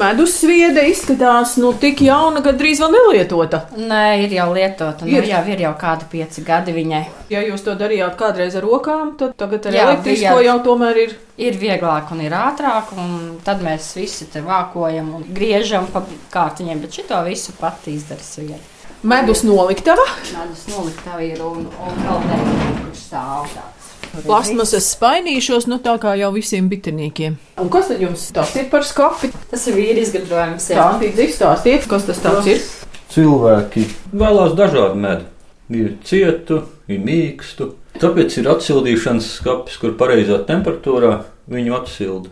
Medus 0.00 0.38
sviede 0.40 0.86
izskatās 0.88 1.58
nu 1.60 1.74
tik 1.76 1.98
jauna, 2.00 2.40
ka 2.44 2.54
drīz 2.56 2.78
vēl 2.80 2.94
nelietota. 2.94 3.58
Nē, 3.76 4.22
ir 4.24 4.32
jau 4.38 4.46
lietota. 4.56 5.04
Nu, 5.04 5.10
Ir. 5.12 5.26
jau 5.28 5.42
ir 5.52 5.60
jau 5.66 5.72
kādi 5.80 6.06
pieci 6.14 6.44
gadi 6.46 6.72
viņai. 6.72 7.02
Ja 7.32 7.42
jūs 7.44 7.64
to 7.66 7.74
darījāt 7.76 8.16
kādreiz 8.20 8.56
ar 8.56 8.64
rokām, 8.64 9.12
tad 9.20 9.34
tagad 9.40 9.68
ar 9.68 9.76
Jā, 9.76 9.84
elektrisko 9.90 10.38
bija. 10.38 10.46
jau 10.48 10.56
tomēr 10.64 11.02
ir. 11.02 11.12
Ir 11.44 11.58
vieglāk 11.60 12.12
un 12.14 12.24
ir 12.24 12.32
ātrāk, 12.36 12.94
un 12.96 13.38
tad 13.44 13.60
mēs 13.64 13.90
visi 13.98 14.30
te 14.32 14.40
vākojam 14.44 15.12
un 15.18 15.26
griežam 15.28 15.88
pa 15.92 16.04
kārtiņiem, 16.32 16.80
bet 16.86 16.96
šito 17.00 17.20
visu 17.28 17.52
pati 17.60 17.92
izdarīs 17.98 18.32
viena. 18.40 18.62
Medus 19.02 19.42
noliktava, 19.42 20.04
Medus 20.30 20.68
noliktava 20.70 21.24
ir 21.26 21.40
un, 21.42 21.64
un 21.66 21.96
kaldējumi, 22.04 22.74
kurš 22.84 23.00
stāv 23.08 23.48
tāds. 23.50 23.88
plasmasas 24.22 24.92
spainīšos, 24.94 25.66
nu 25.66 25.80
tā 25.82 25.96
kā 25.98 26.12
jau 26.20 26.28
visiem 26.36 26.68
bitiniekiem. 26.70 27.34
Un 27.58 27.70
kas 27.72 27.90
tad 27.90 28.04
jums 28.04 28.28
tas 28.36 28.52
ir 28.54 28.68
par 28.70 28.86
skapi? 28.86 29.32
Tas 29.50 29.66
ir 29.66 29.74
vīri 29.80 30.04
izgudrojums. 30.06 30.68
Tā 30.70 30.86
tīdz 31.02 31.24
izstāstiet, 31.26 31.88
kas 31.90 32.06
tas 32.06 32.22
tāds 32.22 32.52
ir. 32.52 32.62
Cilvēki 33.10 33.88
vēlās 34.14 34.54
dažādu 34.58 35.02
medu. 35.02 35.26
Ir 35.72 35.96
cietu, 36.06 36.62
ir 36.86 37.02
mīkstu. 37.02 37.72
Tāpēc 37.98 38.38
ir 38.38 38.52
atsildīšanas 38.54 39.34
skats, 39.40 39.82
kur 39.82 39.96
pareizā 39.98 40.38
temperatūrā 40.46 41.16
viņu 41.50 41.74
atsilda. 41.80 42.30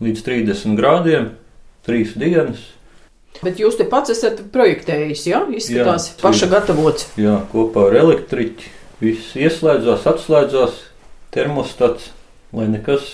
Līdz 0.00 0.24
30 0.24 0.80
grādiem, 0.80 1.32
3 1.84 2.16
dienas. 2.16 2.70
Bet 3.40 3.60
jūs 3.62 3.78
te 3.78 3.86
pats 3.88 4.12
esat 4.12 4.42
projektējis, 4.52 5.24
ja? 5.30 5.40
Izskatās, 5.48 6.10
Jā, 6.12 6.20
paša 6.20 6.46
ir. 6.46 6.52
gatavots. 6.52 7.06
Jā, 7.20 7.38
kopā 7.52 7.86
ar 7.88 7.98
elektriķi. 8.02 8.72
Viss 9.00 9.32
ieslēdzās, 9.38 10.04
atslēdzās, 10.10 10.80
termostats, 11.32 12.10
lai 12.52 12.66
nekas 12.68 13.06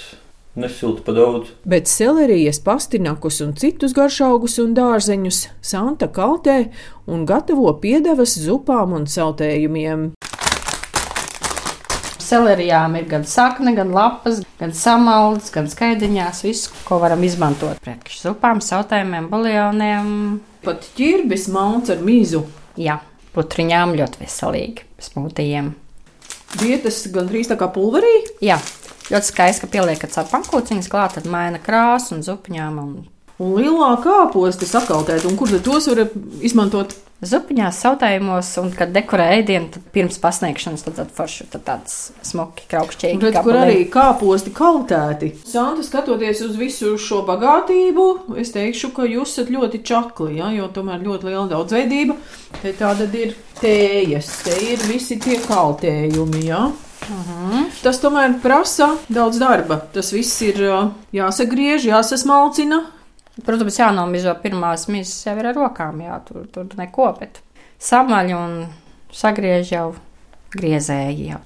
nesiltu 0.57 1.05
pa 1.07 1.13
daudz. 1.15 1.53
Bet 1.69 1.87
selerijas, 1.87 2.59
pastinakus 2.65 3.39
un 3.45 3.53
citus 3.61 3.95
garšaugus 3.95 4.57
un 4.63 4.73
dārzeņus 4.75 5.43
Santa 5.63 6.09
kaltē 6.09 6.73
un 7.07 7.27
gatavo 7.29 7.71
piedevas 7.83 8.35
zupām 8.41 8.97
un 8.97 9.07
sautējumiem. 9.07 10.09
Celerijām 12.27 12.97
ir 12.99 13.07
gan 13.07 13.25
sakne, 13.29 13.71
gan 13.77 13.93
lapas, 13.95 14.41
gan 14.59 14.73
samalds, 14.75 15.53
gan 15.55 15.69
skaidiņās. 15.71 16.43
Viss, 16.47 16.71
ko 16.87 16.99
varam 17.03 17.23
izmantot 17.27 17.79
pret 17.85 18.11
zupām, 18.11 18.63
sautējumiem, 18.65 19.29
buljoniem. 19.31 20.09
Pat 20.67 20.89
ķirbis 20.99 21.47
malts 21.55 21.95
ar 21.95 22.03
mīzu. 22.03 22.43
Jā, 22.83 22.99
putriņām 23.37 23.95
ļoti 24.01 24.25
veselīgi, 24.25 24.87
smūtījiem. 25.07 25.71
Vietas 26.59 27.05
gandrīz 27.15 27.53
tā 27.53 27.59
kā 27.61 27.69
pulverī. 27.71 28.15
Jā, 28.43 28.59
ļoti 29.13 29.31
skaisti, 29.31 29.63
ka 29.63 29.73
pieliekat 29.77 30.15
savu 30.17 30.33
pankūciņas 30.35 30.91
klāt, 30.91 31.19
tad 31.19 31.31
maina 31.31 31.63
krāsu 31.63 32.17
un 32.17 32.27
zupiņām. 32.27 32.81
Un 32.83 32.97
Un 33.43 33.57
lielā 33.59 33.91
kāposti 34.05 34.69
sakautēt, 34.69 35.27
un 35.29 35.37
kur 35.37 35.51
tad 35.53 35.67
tos 35.67 35.91
var 35.93 36.07
izmantot? 36.45 36.97
zupiņās, 37.25 37.79
sautējumos, 37.81 38.51
un 38.61 38.71
kad 38.77 38.93
dekorē 38.93 39.29
ēdienu, 39.39 39.71
tad 39.73 39.85
pirms 39.95 40.19
pasniegšanas 40.21 40.85
tad 40.85 40.99
tad 40.99 41.13
forši 41.17 41.47
tad 41.53 41.65
tāds 41.67 41.95
smuki, 42.27 42.67
kraukšķīgi. 42.71 43.21
Redz, 43.25 43.39
kur 43.45 43.59
arī 43.63 43.79
kāposti 43.93 44.53
kaltēti. 44.57 45.33
Santa, 45.49 45.85
skatoties 45.87 46.43
uz 46.45 46.57
visu 46.61 46.95
šo 47.01 47.23
bagātību, 47.29 48.07
es 48.43 48.53
teikšu, 48.55 48.93
ka 48.97 49.09
jūs 49.09 49.33
esat 49.37 49.53
ļoti 49.55 49.83
čakli, 49.87 50.37
ja? 50.41 50.51
jo 50.57 50.69
tomēr 50.73 51.05
ļoti 51.05 51.31
liela 51.31 51.47
daudzveidība. 51.55 52.19
Te 52.61 52.75
tāda 52.77 53.09
ir 53.17 53.37
tējas, 53.63 54.33
te 54.45 54.59
ir 54.75 54.85
visi 54.91 55.17
tie 55.23 55.41
kaltējumi. 55.47 56.45
Ja? 56.51 56.67
Tas 57.85 58.01
tomēr 58.03 58.37
prasa 58.43 58.93
daudz 59.09 59.41
darba. 59.41 59.79
Tas 59.95 60.13
viss 60.13 60.37
ir 60.45 60.61
jāsagriež, 61.17 61.89
jāsasmalcina. 61.89 62.83
Protams, 63.45 63.77
jānomizo 63.77 64.33
pirmās 64.41 64.87
mizas 64.89 65.27
jau 65.27 65.35
ir 65.37 65.51
ar 65.51 65.59
rokām, 65.59 65.99
jā, 66.01 66.17
tur, 66.25 66.47
tur 66.55 66.71
neko, 66.79 67.11
bet 67.19 67.43
samaļ 67.85 68.33
un 68.39 68.55
sagriež 69.13 69.75
jau 69.75 69.91
griezēji. 70.57 71.27
Jau. 71.35 71.43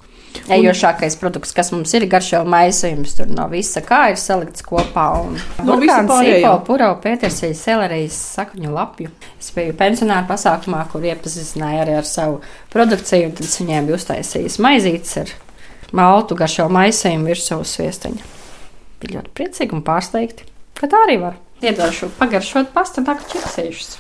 Ejošākais 0.54 1.16
produkts, 1.18 1.50
kas 1.56 1.72
mums 1.74 1.90
ir 1.98 2.04
garšo 2.10 2.44
maisījums, 2.46 3.16
tur 3.18 3.26
no 3.34 3.48
visa 3.50 3.82
kā 3.82 4.04
ir 4.12 4.18
salikts 4.22 4.62
kopā. 4.62 5.08
Un 5.24 5.34
No 5.66 5.74
visa 5.80 5.96
pārējā. 6.06 6.36
sīpo, 6.38 6.52
puro, 6.68 6.92
pētersēju, 7.02 7.56
selerijas, 7.58 8.18
sakņu 8.38 8.70
lapju. 8.76 9.10
Es 9.42 9.50
biju 9.56 9.74
pensionāra 9.78 10.22
pasākumā, 10.30 10.84
kur 10.92 11.02
iepazīstināju 11.10 11.82
arī 11.82 11.98
ar 11.98 12.06
savu 12.06 12.38
produkciju, 12.70 13.32
un 13.32 13.36
tad 13.40 13.50
viņiem 13.58 13.90
biju 13.90 13.98
uztaisījis 13.98 14.60
maizītes 14.62 15.16
ar 15.24 15.34
maltu 15.98 16.38
garšo 16.38 16.68
maisījumu 16.70 17.26
virsū 17.32 17.58
sviesteņa. 17.66 18.30
Bija 19.02 19.18
ļoti 19.18 19.34
priecīgi 19.34 19.74
un 19.74 19.82
pārsteigti, 19.82 20.46
ka 20.78 20.86
tā 20.86 21.02
arī 21.08 21.18
var. 21.26 21.40
Iedošu 21.60 22.08
pagaršot 22.18 22.70
pastanaku 22.74 23.26
čipsīšus. 23.32 23.96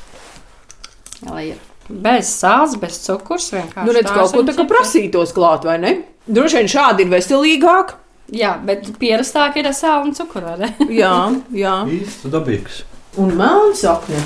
Lai 1.28 1.50
ir 1.50 1.58
bez 1.90 2.30
sāls, 2.30 2.76
bez 2.80 3.00
cukurs, 3.04 3.50
vienkārši. 3.52 3.86
Nu, 3.86 3.94
redz, 3.96 4.12
kaut 4.14 4.32
ko 4.34 4.44
tā 4.46 4.54
kā 4.56 4.66
prasītos 4.70 5.34
klāt, 5.36 5.66
vai 5.68 5.76
ne? 5.82 5.96
Droši 6.30 6.60
vien 6.60 6.70
šādi 6.70 7.04
ir 7.04 7.10
veselīgāk. 7.12 7.96
Jā, 8.30 8.54
bet 8.62 8.86
pierastāk 9.00 9.58
ir 9.58 9.66
ar 9.66 9.74
sāli 9.74 10.10
un 10.10 10.14
cukuru? 10.14 10.54
Jā, 11.02 11.16
jā. 11.50 11.74
Īsts 11.90 12.30
dabīgs. 12.30 12.84
Un 13.18 13.34
melna 13.34 13.74
sakne. 13.74 14.20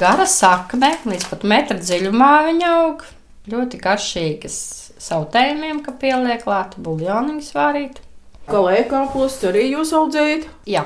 Gara 0.00 0.24
sakne, 0.26 0.94
līdz 1.06 1.28
pat 1.30 1.44
metra 1.46 1.76
dziļumā 1.78 2.32
viņa 2.48 2.72
aug. 2.80 3.04
Ļoti 3.52 3.78
garšīgas 3.84 4.56
sautējumiem, 5.04 5.84
ka 5.84 5.92
pieliek 6.00 6.42
klāta 6.42 6.80
buļļoniņu 6.82 7.44
svārīt. 7.44 8.00
Kalēkāpos 8.50 9.36
arī 9.48 9.64
jūs 9.72 9.90
audzējat. 9.96 10.44
Jā. 10.70 10.84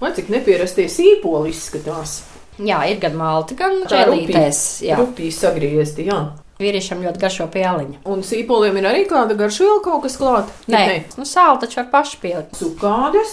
Vai 0.00 0.12
cik 0.16 0.30
nepierastie 0.32 0.86
sīpoli 0.90 1.52
izskatās? 1.52 2.22
Jā, 2.62 2.82
ir 2.90 2.98
gan 3.02 3.14
malti, 3.18 3.56
gan 3.58 3.82
Tā 3.84 4.02
čēlītēs. 4.04 4.60
Jā, 4.86 4.96
Rupīgi 5.00 5.32
sagriezti, 5.36 6.06
jā. 6.08 6.18
vīriešam 6.62 7.00
ļoti 7.04 7.20
garšo 7.22 7.46
pieliņu. 7.52 8.00
Un 8.12 8.20
sīpoliem 8.26 8.76
ir 8.80 8.88
arī 8.90 9.04
kāda 9.10 9.34
garšviela 9.38 9.80
kaut 9.84 10.04
kas 10.04 10.16
klāta? 10.20 10.52
Nē, 10.72 10.82
nu 11.18 11.24
sāli 11.28 11.62
taču 11.64 11.80
var 11.80 11.88
paši 11.94 12.20
pielikt. 12.22 12.56
Sukādes, 12.60 13.32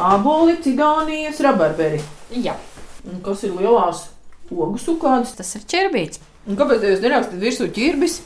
āboli, 0.00 0.56
cidānijas, 0.64 1.40
rabarberi. 1.44 2.00
Jā, 2.34 2.56
Un 3.08 3.22
kas 3.24 3.40
ir 3.48 3.54
lielās 3.56 4.02
ogu 4.52 4.76
sukādes? 4.76 5.30
tas 5.38 5.54
ir 5.56 5.62
čirbīts. 5.64 6.20
Un 6.48 6.56
kāpēc 6.58 6.82
jūs 6.84 7.00
nerakstat 7.00 7.38
virsū 7.40 7.68
ķirbis? 7.72 8.18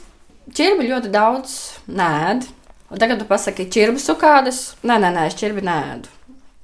Čirbi 0.55 0.89
ļoti 0.89 1.11
daudz 1.13 1.53
nēd. 1.87 2.43
Un 2.91 3.01
tagad 3.01 3.19
tu 3.19 3.25
pasaki, 3.29 3.65
čirbi 3.73 4.01
sukādes. 4.01 4.75
Nē, 4.85 4.99
nē, 5.01 5.09
nē, 5.15 5.27
es 5.31 5.37
čirbi 5.39 5.63
nēdu. 5.65 6.11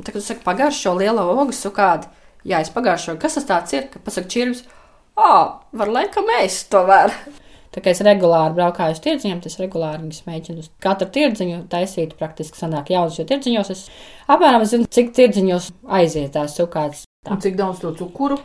Tagad 0.01 0.19
tu 0.19 0.25
saki, 0.27 0.43
pagaršo 0.45 0.93
lielo 0.99 1.25
ogu 1.33 1.53
sukādi. 1.55 2.09
Jā, 2.47 2.61
es 2.61 2.69
pagaršoju. 2.73 3.19
Kas 3.21 3.37
tas 3.37 3.47
tāds 3.49 3.73
ir? 3.77 3.87
Kad 3.93 4.03
pasaki, 4.05 4.29
čirbis. 4.33 4.63
Ā, 5.17 5.31
var 5.77 5.93
laikam 5.93 6.29
mēs 6.29 6.63
to 6.71 6.83
var. 6.87 7.13
Tā 7.71 7.79
kā 7.79 7.93
es 7.93 8.01
regulāri 8.03 8.57
braukāju 8.57 8.97
uz 8.97 9.01
tirdziņiem, 9.03 9.39
tas 9.45 9.55
regulāri 9.61 10.01
viņas 10.03 10.25
mēģinu 10.27 10.63
uz 10.63 10.67
katru 10.83 11.07
tirdziņu 11.15 11.61
taisīt. 11.71 12.17
Praktiski 12.19 12.59
sanāk 12.59 12.91
jaunas, 12.91 13.15
jo 13.19 13.25
tirdziņos 13.29 13.71
es 13.71 13.85
apmēram 14.27 14.65
zinu, 14.67 14.89
cik 14.91 15.13
tirdziņos 15.15 15.69
aiziet 15.99 16.33
tās 16.35 16.57
sukādes. 16.59 17.05
Tā. 17.23 17.37
Un 17.37 17.43
cik 17.43 17.55
daudz 17.59 17.79
to 17.83 17.93
cukuru 17.95 18.41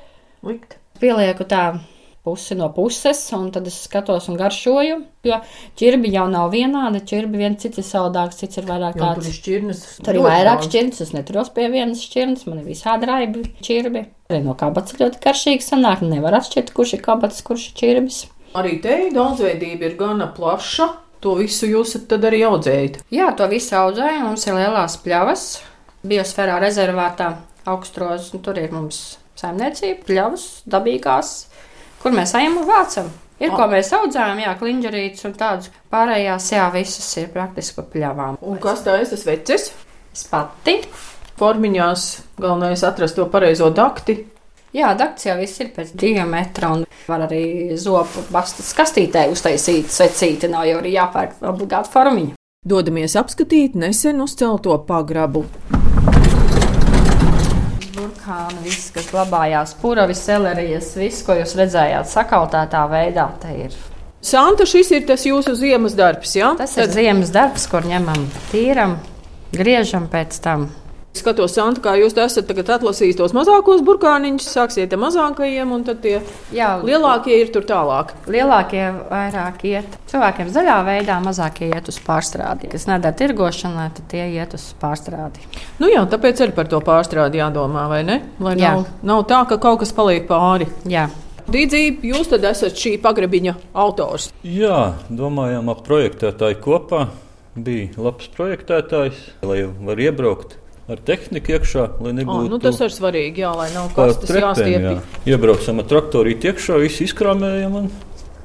likt? 0.46 0.78
Pielieku 1.02 1.44
tā 1.48 1.64
pusi 2.26 2.56
no 2.58 2.68
puses, 2.74 3.20
un 3.36 3.48
tad 3.54 3.68
es 3.70 3.78
skatos 3.86 4.26
un 4.30 4.38
garšoju. 4.40 4.98
Jo 5.26 5.38
ķirbi 5.78 6.10
jau 6.14 6.26
nav 6.30 6.50
vienādi. 6.54 7.04
Ķirbi 7.06 7.40
viens 7.40 7.62
cits 7.62 7.80
ir 7.82 7.86
savādāks, 7.86 8.42
cits 8.42 8.60
ir 8.60 8.66
vairāk 8.68 8.98
tur 8.98 9.06
tāds. 9.06 9.30
ir 9.30 9.38
šķirnes. 9.38 9.82
Tur 10.02 10.18
ir 10.18 10.26
vairāk 10.26 10.66
šķirnes, 10.66 11.02
es 11.06 11.14
neturos 11.14 11.52
pie 11.54 11.70
vienas 11.72 12.02
šķirnes, 12.06 12.46
man 12.50 12.62
ir 12.62 12.68
visādi 12.68 13.10
raibi 13.10 13.46
ķirbi. 13.62 14.04
Arī 14.30 14.42
no 14.42 14.56
kabatas 14.58 14.98
ļoti 14.98 15.22
garšīgi 15.22 15.66
sanāk, 15.66 16.02
nevar 16.02 16.40
atšķirt, 16.40 16.74
kurš 16.74 16.96
ir 16.98 17.04
kabats, 17.06 17.42
kurš 17.46 17.70
ir 17.70 17.76
ķirbis. 17.80 18.22
Arī 18.56 18.78
te 18.82 18.96
daudzveidība 19.14 19.90
ir 19.90 19.98
gana 20.00 20.30
plaša. 20.34 20.88
To 21.24 21.32
visu 21.38 21.66
jūs 21.66 21.96
arī 22.12 22.42
audzējat. 22.46 23.00
Jā, 23.10 23.30
to 23.36 23.46
visu 23.50 23.74
audzēju, 23.78 24.24
mums 24.28 24.44
ir 24.46 24.58
lielās 24.58 24.98
pļavas, 25.02 25.44
biosfērā 26.06 26.58
rezervētā 26.62 27.30
augstros, 27.72 28.28
un 28.36 28.42
tur 28.44 28.60
ir 28.60 28.74
mums 28.74 29.16
saimniecība, 29.36 30.04
pļavas, 30.06 30.44
dabīgās, 30.70 31.32
kur 32.02 32.14
mēs 32.16 32.34
ejam 32.38 32.60
un 32.62 32.68
vācam. 32.68 33.10
Ir, 33.36 33.50
ko 33.52 33.66
mēs 33.68 33.90
audzējam, 33.92 34.38
jā, 34.40 34.54
kliņģerītes 34.56 35.26
un 35.28 35.34
tādas 35.36 35.68
pārējās, 35.92 36.46
jā, 36.54 36.68
visas 36.72 37.10
ir 37.20 37.28
praktiski 37.34 37.76
pa 37.76 37.84
pļavām. 37.92 38.38
Un 38.40 38.56
kas 38.62 38.80
tā 38.86 38.96
ir 39.02 39.10
tas 39.10 39.26
vecis? 39.28 39.68
Spati. 40.16 40.78
Formiņās 41.36 42.06
galvenais 42.40 42.84
atrast 42.88 43.18
to 43.18 43.26
pareizo 43.28 43.68
dakti. 43.76 44.16
Jā, 44.76 44.90
dakts 44.96 45.28
jau 45.28 45.36
viss 45.38 45.60
ir 45.60 45.70
pēc 45.76 45.92
diametra, 46.00 46.72
un 46.76 46.82
var 47.08 47.26
arī 47.28 47.76
zobu 47.80 48.24
bastas 48.32 48.72
kastītē 48.76 49.28
uztaisīt 49.32 49.92
secīti, 49.92 50.50
nav 50.52 50.66
jau 50.68 50.80
arī 50.80 50.96
jāpērk 50.96 51.40
obligāti 51.52 51.92
formiņu. 51.92 52.36
Dodamies 52.66 53.14
apskatīt 53.20 53.76
nesen 53.78 54.24
uzcelto 54.24 54.76
pagrabu. 54.88 55.44
Burkāni, 58.26 58.58
viss, 58.64 58.88
kas 58.90 59.06
glabājās, 59.12 59.72
puravis, 59.78 60.18
selerijas, 60.26 60.88
viss, 60.98 61.22
ko 61.22 61.36
jūs 61.38 61.52
redzējāt, 61.54 62.08
sakautētā 62.10 62.80
veidā, 62.90 63.28
te 63.38 63.52
ir. 63.54 63.76
Santa, 64.18 64.66
šis 64.66 64.90
ir 64.96 65.04
tas 65.06 65.22
jūsu 65.28 65.54
ziemas 65.54 65.94
darbs, 65.94 66.34
jā? 66.34 66.48
Tas 66.58 66.74
ir 66.74 66.90
ziemas 66.90 67.30
darbs, 67.30 67.68
kur 67.70 67.86
ņemam, 67.86 68.26
tīram, 68.50 68.96
griežam 69.54 70.08
pēc 70.10 70.40
tam. 70.42 70.66
Skatos, 71.16 71.54
Santa, 71.56 71.80
kā 71.84 71.94
jūs 71.98 72.14
esat 72.20 72.46
tagad 72.48 72.68
atlasījis 72.76 73.16
tos 73.18 73.34
mazākos 73.36 73.82
burkāniņus, 73.86 74.46
sāksiet 74.52 74.92
ar 74.94 75.00
mazākajiem, 75.02 75.72
un 75.72 75.84
tad 75.86 76.00
tie 76.04 76.20
Jā, 76.54 76.76
lielākie 76.84 77.36
ir 77.40 77.52
tur 77.54 77.66
tālāk. 77.68 78.12
lielākie 78.30 78.84
vairāk 79.10 79.64
iet. 79.68 79.98
Cilvēkiem 80.10 80.50
zaļā 80.54 80.78
veidā, 80.86 81.18
mazākie 81.24 81.70
iet 81.72 81.88
uz 81.88 81.98
pārstrādi. 82.06 82.70
Kas 82.72 82.86
nedara 82.90 83.16
tirgošanai, 83.16 83.90
tad 83.96 84.08
tie 84.12 84.24
iet 84.36 84.54
uz 84.58 84.68
pārstrādi. 84.80 85.44
Nu 85.82 85.90
jā, 85.92 86.04
tāpēc 86.08 86.42
arī 86.46 86.54
par 86.56 86.68
to 86.70 86.80
pārstrādi 86.84 87.40
jādomā, 87.42 87.88
vai 87.88 88.02
ne? 88.06 88.20
Lai 88.40 88.56
Jā. 88.56 88.74
nav, 88.76 88.86
nav 89.02 89.24
tā, 89.30 89.44
ka 89.48 89.58
kaut 89.62 89.80
kas 89.84 89.92
paliek 89.96 90.28
pāri. 90.28 90.68
Jā. 90.84 91.08
Dīdzība, 91.46 92.02
jūs 92.10 92.26
tad 92.32 92.42
esat 92.48 92.74
šī 92.74 92.96
pagrabiņa 92.98 93.52
autors. 93.78 94.32
Jā, 94.42 94.96
domājām, 95.10 95.70
ap 95.70 95.84
projektētāju 95.86 96.58
kopā. 96.64 97.06
Bija 97.56 97.94
labs 97.96 98.26
projektētājs, 98.34 99.20
lai 99.46 99.62
var 99.64 100.00
iebraukt 100.02 100.58
ar 100.88 101.00
tehniku 101.02 101.56
iekšā, 101.56 101.84
lai 102.00 102.10
Oh, 102.12 102.16
nebūtu 102.20 102.50
nu 102.52 102.58
tas 102.62 102.78
ir 102.80 102.92
svarīgi, 102.94 103.42
jā, 103.42 103.50
lai 103.58 103.68
nav 103.74 103.88
pa 103.94 104.06
kas 104.06 104.20
trepēm, 104.22 104.44
jāstiepjas. 104.52 105.00
jā. 105.26 105.32
Iebraucam 105.34 105.82
ar 105.82 105.88
traktorīti 105.90 106.50
iekšā, 106.52 106.78
visu 106.82 107.04
izkrāmējam 107.08 107.74
un 107.80 107.88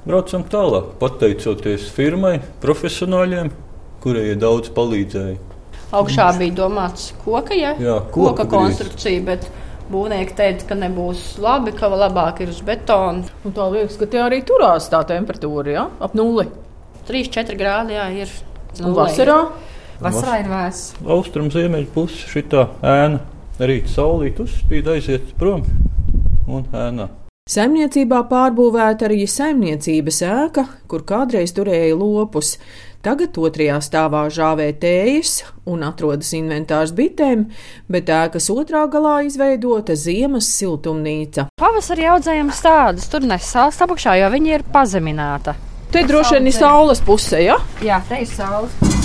braucam 0.08 0.44
tālāk. 0.50 0.94
Pateicoties 1.02 1.90
firmai, 1.94 2.40
profesionāļiem, 2.64 3.52
kuriem 4.02 4.40
daudz 4.42 4.72
palīdzēja. 4.74 5.38
Augšā 5.92 6.30
bija 6.40 6.56
domāts 6.56 7.12
koka, 7.26 7.54
ja? 7.54 7.76
Jā, 7.78 7.98
koka 8.16 8.46
koku 8.46 8.56
konstrukcija, 8.56 9.22
bet 9.28 9.46
būvnieki 9.92 10.36
teica, 10.38 10.70
ka 10.70 10.76
nebūs 10.80 11.36
labi, 11.44 11.74
ka 11.76 11.90
labāk 11.92 12.40
ir 12.42 12.50
uz 12.54 12.62
betona. 12.64 13.26
Un 13.44 13.52
tā 13.54 13.66
liekas, 13.74 13.98
ka 14.00 14.08
tie 14.08 14.22
arī 14.24 14.40
turās 14.48 14.88
tā 14.90 15.04
temperatūra, 15.06 15.74
jā, 15.76 15.90
ap 16.00 16.16
nulli. 16.16 16.48
3-4 17.10 17.58
grādi 17.60 17.98
jā, 18.00 18.08
ir. 18.24 18.32
Un 18.80 18.94
vasarā 18.96 19.50
Vasarā 20.02 20.40
ir 20.42 20.50
vēss. 20.50 20.92
Austrum 21.06 21.52
ziemeļu 21.54 21.90
puse 21.94 22.28
šī 22.32 22.46
ēna. 22.52 23.22
Rīt 23.62 23.90
saulīt 23.94 24.40
uzspīd, 24.42 24.88
aiziet 24.90 25.34
prom 25.38 25.62
un 26.50 26.64
ēnā. 26.74 27.12
Saimniecībā 27.52 28.22
pārbūvēta 28.30 29.06
arī 29.08 29.26
saimniecības 29.30 30.22
ēka, 30.26 30.64
kur 30.90 31.04
kādreiz 31.06 31.54
turēja 31.58 31.98
lopus. 31.98 32.56
Tagad 33.02 33.38
otrajā 33.42 33.80
stāvā 33.82 34.22
žāvē 34.30 34.68
tējas 34.82 35.40
un 35.66 35.82
atrodas 35.86 36.30
inventārs 36.38 36.94
bitēm, 36.98 37.48
bet 37.90 38.14
ēkas 38.14 38.50
otrā 38.54 38.86
galā 38.94 39.24
izveidota 39.26 39.98
ziemas 39.98 40.50
siltumnīca. 40.54 41.50
Pavasarī 41.62 42.06
audzējam 42.14 42.54
stādus, 42.54 43.10
tur 43.10 43.26
nesāls 43.26 43.82
apakšā, 43.82 44.20
jo 44.22 44.32
viņi 44.38 44.58
ir 44.60 44.68
pazemināta. 44.74 45.58
Te 45.92 46.06
droši 46.08 46.38
vien 46.38 46.54
ir 46.54 46.56
saules 46.56 47.02
pusē, 47.04 47.42
ja? 47.50 47.58
Jā, 47.84 48.04
te 48.08 48.22
ir 48.22 48.30
saules. 48.30 49.01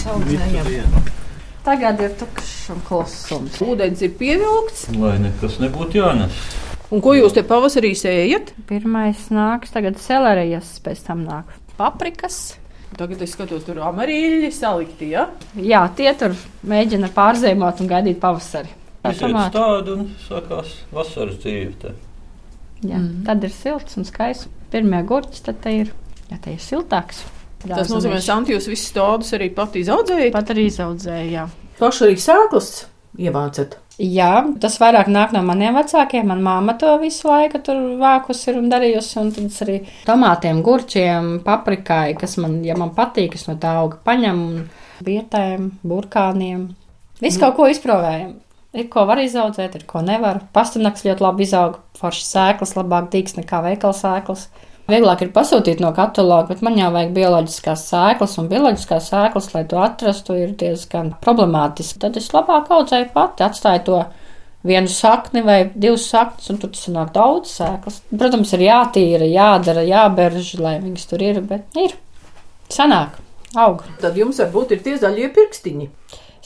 Tagad 1.66 1.98
ir 1.98 2.12
tukšs 2.20 2.70
un 2.70 2.82
klusums. 2.86 3.56
Ūdens 3.64 4.04
ir 4.06 4.12
pievilkts. 4.18 4.86
Lai 5.02 5.16
nekas 5.18 5.58
nebūtu 5.58 5.98
jānes. 5.98 6.36
Un 6.94 7.02
ko 7.02 7.16
jūs 7.16 7.34
te 7.34 7.42
pavasarī 7.42 7.90
sējat? 7.98 8.52
Pirmais 8.68 9.24
nāks, 9.34 9.72
tagad 9.74 9.98
selerijas, 9.98 10.76
pēc 10.84 11.02
tam 11.08 11.24
nāk 11.26 11.50
paprikas. 11.76 12.54
Tagad 12.96 13.24
es 13.26 13.34
skatos, 13.34 13.64
tur 13.66 13.82
amarīļi 13.82 14.52
salikti, 14.54 15.10
ja? 15.16 15.26
Jā, 15.58 15.82
tie 15.98 16.12
tur 16.18 16.36
mēģina 16.70 17.10
pārzīmot 17.16 17.82
un 17.82 17.90
gaidīt 17.90 18.22
pavasari. 18.22 18.70
Tomāti. 19.06 19.58
tādu 19.58 19.98
un 19.98 20.08
sākās 20.22 20.72
vasaras 20.94 21.38
dzīve. 21.42 21.74
te. 21.82 21.92
Jā, 22.86 23.02
tad 23.26 23.44
ir 23.46 23.54
silts 23.54 23.98
un 23.98 24.06
skaists. 24.06 24.48
Pirmie 24.70 25.02
gurķi 25.06 25.42
tad 25.46 25.60
te 25.62 25.74
ir. 25.82 25.92
Jā, 26.30 26.38
te 26.42 26.54
ir 26.54 26.62
siltāks. 26.62 27.26
Tas 27.74 27.90
nozīmē, 27.90 28.20
ka 28.20 28.26
Santi 28.28 28.54
jūs 28.54 28.68
visus 28.70 28.92
tādus 28.94 29.32
arī 29.36 29.50
pati 29.54 29.82
izaudzējat. 29.82 30.32
pat 30.32 30.52
arī 30.54 30.68
izaudzēja. 30.70 31.26
jā. 31.32 31.48
Paši 31.80 32.04
arī 32.06 32.16
sēklas 32.20 32.70
ievācat. 33.18 33.76
Jā, 33.96 34.44
tas 34.60 34.74
vairāk 34.76 35.08
nāk 35.08 35.32
no 35.32 35.40
maniem 35.40 35.76
vecākiem. 35.78 36.26
Manā 36.28 36.42
māma 36.44 36.74
to 36.76 36.90
visu 37.00 37.30
laiku 37.30 37.62
tur 37.64 37.78
vākusi 38.00 38.52
un 38.52 38.68
darījusi. 38.68 39.14
Un 39.22 39.30
tad 39.32 39.44
es 39.48 39.62
arī 39.64 39.76
tomātiem, 40.04 40.60
gurķiem, 40.64 41.30
paprikai, 41.46 42.14
kas 42.20 42.36
man, 42.36 42.58
ja 42.64 42.76
man 42.76 42.92
patīk, 42.96 43.38
es 43.38 43.46
no 43.48 43.56
tā 43.56 43.72
auga 43.80 43.96
paņemu, 44.04 44.48
un 44.52 45.06
bietēm, 45.06 45.70
burkāniem. 45.84 46.68
Visu 47.22 47.40
kaut 47.40 47.56
ko 47.56 47.70
izprovējam. 47.72 48.34
Ir 48.76 48.90
ko 48.92 49.06
var 49.08 49.22
izaudzēt, 49.22 49.78
ir 49.78 49.86
ko 49.88 50.02
nevar. 50.04 50.42
Pastāvnaks 50.52 51.06
ļoti 51.06 51.24
labi 51.24 51.46
izaug, 51.46 51.78
foršas 51.96 52.28
sēklas, 52.34 52.74
labāk 52.76 53.08
dīks 53.14 53.38
nekā 53.38 53.62
veikala 53.64 53.96
sēklas. 53.96 54.50
Vieglāk 54.86 55.24
ir 55.24 55.32
pasūtīt 55.34 55.80
no 55.82 55.88
kataloga, 55.94 56.52
bet 56.52 56.60
man 56.62 56.76
jau 56.78 56.92
vajag 56.94 57.10
bioloģiskās 57.16 57.88
sēklas, 57.88 58.36
un 58.38 58.46
bioloģiskās 58.52 59.08
sēklas, 59.10 59.48
lai 59.50 59.64
to 59.66 59.80
atrastu, 59.82 60.36
ir 60.38 60.52
diezgan 60.58 61.10
problemātiski. 61.24 61.98
Tad 62.04 62.18
es 62.20 62.30
labāk 62.34 62.70
audzēju 62.70 63.08
pati, 63.14 63.42
atstāju 63.42 63.82
to 63.88 63.98
vienu 64.66 64.90
sakni 64.90 65.42
vai 65.46 65.58
divas 65.74 66.06
saknes, 66.12 66.46
un 66.52 66.62
tur 66.62 66.70
tas 66.76 66.86
nāk 66.94 67.10
daudz 67.16 67.56
sēklas. 67.58 67.98
Protams, 68.14 68.54
ir 68.54 68.62
jātīra, 68.68 69.26
jādara, 69.26 69.82
jāberž, 69.90 70.54
lai 70.62 70.76
viņas 70.84 71.10
tur 71.10 71.26
ir, 71.32 71.42
bet 71.50 71.82
ir. 71.82 71.98
Sanāk, 72.70 73.18
aug. 73.58 73.82
Tad 73.98 74.14
jums 74.18 74.38
varbūt 74.42 74.78
ir 74.78 74.86
tie 74.86 74.96
zaļie 75.02 75.32
pirkstiņi. 75.34 75.90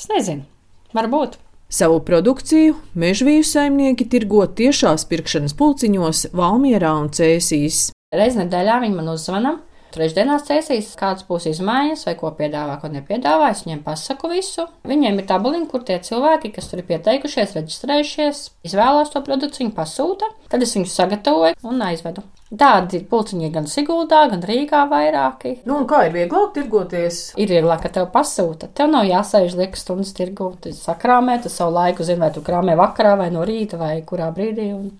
Es 0.00 0.08
nezinu, 0.08 0.48
varbūt. 0.96 1.36
Savu 1.70 2.00
produkciju 2.02 2.74
mežvīju 2.98 3.44
saimnieki 3.46 4.08
tirgo 4.10 4.42
tiešās 4.48 5.04
pirkšanas 5.12 5.52
pulciņos 5.60 6.30
Valmierā 6.34 6.96
un 7.04 7.12
Cēsīs. 7.14 7.90
Reiz 8.10 8.34
nedēļā 8.34 8.80
viņi 8.82 8.96
man 8.96 9.08
uzzvana. 9.12 9.50
Trešdienās 9.94 10.42
cēsīs, 10.48 10.88
kādas 10.98 11.22
būs 11.28 11.44
izmaiņas, 11.50 12.00
vai 12.08 12.14
ko 12.18 12.32
piedāvā, 12.34 12.76
ko 12.82 12.88
nepiedāvā. 12.90 13.52
Es 13.54 13.60
viņiem 13.62 13.84
pasaku 13.84 14.30
visu. 14.32 14.64
Viņiem 14.86 15.18
ir 15.18 15.26
tabuliņi, 15.28 15.66
kur 15.70 15.84
tie 15.86 16.00
cilvēki, 16.02 16.50
kas 16.56 16.66
tur 16.70 16.82
ir 16.82 16.88
pieteikušies, 16.88 17.54
reģistrējušies, 17.54 18.40
izvēlās 18.66 19.12
to 19.14 19.22
produktu, 19.26 19.68
pasūta. 19.76 20.26
Tad 20.50 20.66
es 20.66 20.74
viņus 20.74 20.94
sagatavoju 20.98 21.70
un 21.70 21.84
aizvedu. 21.86 22.24
Tādi 22.50 22.98
pulciņi 23.06 23.46
ir 23.46 23.52
gan 23.54 23.70
Siguldā, 23.70 24.24
gan 24.32 24.42
Rīgā 24.42 24.80
vairāki. 24.90 25.60
Nu, 25.70 25.84
kā 25.90 26.08
ir 26.08 26.16
vieglāk 26.16 26.50
tirgoties? 26.56 27.20
Ir 27.38 27.54
vieglāk, 27.54 27.84
ka 27.84 27.92
tev 27.94 28.08
pasūta. 28.14 28.72
Tev 28.74 28.90
nav 28.90 29.06
jāsēž 29.06 29.54
liekas 29.54 29.86
stundas 29.86 30.10
tirgu. 30.18 30.50
Tu 30.58 30.74
sakrāmē, 30.74 31.38
tu 31.44 31.52
savu 31.52 31.78
laiku 31.78 32.06
zini, 32.06 32.24
vai 32.26 32.32
tu 32.34 32.42
krāmē 32.42 32.74
vakarā 32.80 33.14
vai 33.22 33.30
no 33.30 33.46
rīta 33.46 33.78
vai 33.78 34.00
kurā 34.02 34.32
brīdī. 34.34 34.72
Un 34.74 34.90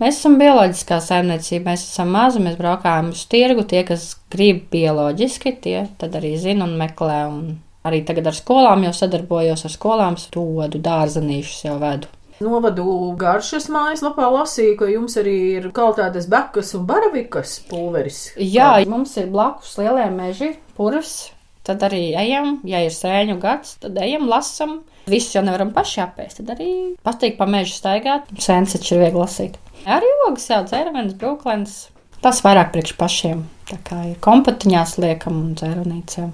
Mēs 0.00 0.16
esam 0.16 0.38
bioloģiskā 0.40 0.96
saimniecība, 1.04 1.74
mēs 1.74 1.82
esam 1.84 2.14
mazi, 2.14 2.40
mēs 2.40 2.54
braukājam 2.56 3.10
uz 3.12 3.26
tirgu. 3.28 3.66
Tie, 3.68 3.82
kas 3.84 4.14
grib 4.32 4.62
bioloģiski, 4.72 5.52
tie 5.60 5.82
arī 6.06 6.30
zina 6.40 6.64
un 6.64 6.78
meklē. 6.80 7.18
Un 7.28 7.42
arī 7.84 8.00
tagad 8.08 8.30
ar 8.30 8.38
skolām 8.38 8.86
jau 8.86 8.94
sadarbojos 8.96 9.66
ar 9.68 9.74
skolām, 9.74 10.16
rodu 10.32 10.80
dārzenīšus 10.80 11.66
jau 11.66 11.76
vedu. 11.82 12.08
Novadu 12.40 12.86
garšas 13.20 13.68
mājaslapā 13.68 14.30
lasīju, 14.32 14.78
ka 14.80 14.88
jums 14.88 15.18
arī 15.20 15.36
ir 15.58 15.68
kaltētas 15.76 16.30
bekas 16.32 16.72
un 16.78 16.86
baravikas 16.88 17.58
pulveris. 17.68 18.30
Jā, 18.40 18.78
mums 18.88 19.12
ir 19.20 19.28
blakus 19.28 19.76
lielie 19.76 20.08
meži, 20.14 20.54
puras. 20.80 21.34
Tad 21.68 21.84
arī 21.84 22.06
ejam, 22.16 22.62
ja 22.64 22.80
ir 22.80 22.94
sēņu 22.96 23.36
gads, 23.42 23.76
tad 23.84 24.00
ejam, 24.00 24.24
lasam. 24.32 24.78
Visus 25.10 25.36
jau 25.36 25.44
nevaram 25.44 25.74
paši 25.76 26.00
apēst. 26.06 26.40
Tad 26.40 26.54
arī 26.56 26.70
patīk 27.04 27.36
pa 27.36 27.44
mežu 27.44 27.76
staigāt. 27.76 28.32
Sēnes 28.40 28.78
taču 28.78 28.96
ir 28.96 29.04
viegli 29.04 29.20
lasīt. 29.20 29.60
Arī 29.88 30.10
ogas, 30.26 30.48
jā, 30.50 30.60
dzērvenes, 30.66 31.16
brūklens. 31.20 31.80
Tas 32.20 32.42
vairāk 32.44 32.74
priekš 32.74 32.94
pašiem. 33.00 33.44
Tā 33.70 33.78
kā 33.86 34.02
ir 34.10 34.18
kompatiņās 34.24 34.98
liekam 35.00 35.38
un 35.40 35.52
dzērvenīcēm. 35.56 36.32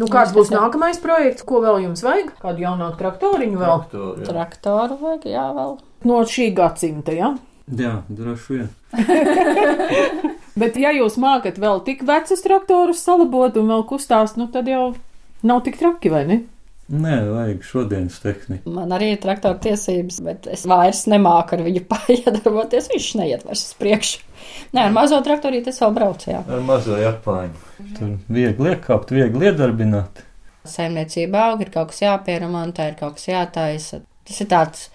Nu, 0.00 0.08
kāds 0.10 0.32
būs 0.34 0.50
nākamais 0.52 0.98
projekts, 1.02 1.44
ko 1.46 1.60
vēl 1.62 1.82
jums 1.84 2.02
vajag? 2.04 2.32
Kādu 2.42 2.64
jaunāku 2.64 2.98
traktoriņu 3.00 3.60
vēl? 3.60 3.80
Traktoru, 3.86 4.20
jā. 4.20 4.28
Traktoru 4.28 4.98
vajag, 5.00 5.26
jā, 5.32 5.46
vēl. 5.56 5.74
No 6.08 6.20
šī 6.28 6.48
gadsimta, 6.56 7.14
jā? 7.16 7.32
Jā, 7.78 7.92
droši 8.10 8.56
vien. 8.56 8.70
Bet, 10.60 10.76
ja 10.76 10.92
jūs 10.92 11.16
mākat 11.20 11.60
vēl 11.62 11.80
tik 11.86 12.02
vecus 12.08 12.42
traktorus 12.44 13.00
salabot 13.04 13.56
un 13.60 13.70
vēl 13.72 13.86
kustās, 13.88 14.34
nu 14.36 14.48
tad 14.52 14.68
jau 14.68 14.92
nav 15.46 15.62
tik 15.64 15.78
traki, 15.80 16.12
vai 16.12 16.24
ne? 16.28 16.40
Nē, 16.92 17.14
vajag 17.24 17.62
šodienas 17.64 18.18
tehniku. 18.20 18.68
Man 18.76 18.90
arī 18.92 19.14
ir 19.14 19.20
traktora 19.22 19.56
tiesības, 19.64 20.18
bet 20.26 20.48
es 20.52 20.66
vairs 20.68 21.06
nemāku 21.08 21.56
ar 21.56 21.62
viņu 21.64 21.86
paiedarboties. 21.92 22.90
Viņš 22.92 23.06
neiet 23.16 23.46
vairs 23.48 23.64
uz 23.70 23.78
priekšu. 23.80 24.20
Nē, 24.76 24.90
ar 24.90 24.92
mazo 24.92 25.22
traktorīti 25.24 25.72
es 25.72 25.80
vēl 25.80 25.96
braucu. 25.96 26.28
Jā. 26.34 26.42
Ar 26.44 26.60
mazo 26.68 27.00
japāņu. 27.00 27.64
Tur 27.96 28.12
viegli 28.28 28.74
iekāpt, 28.74 29.14
viegli 29.16 29.48
iedarbināt. 29.48 30.20
Saimniecība 30.68 31.48
aug, 31.48 31.64
ir 31.64 31.72
kaut 31.72 31.94
kas 31.94 32.04
jāpieremontē, 32.04 32.92
ir 32.92 33.00
kaut 33.00 33.16
kas 33.16 33.28
jātaisa. 33.30 34.04
Tas 34.28 34.44
ir 34.44 34.52
tāds 34.52 34.86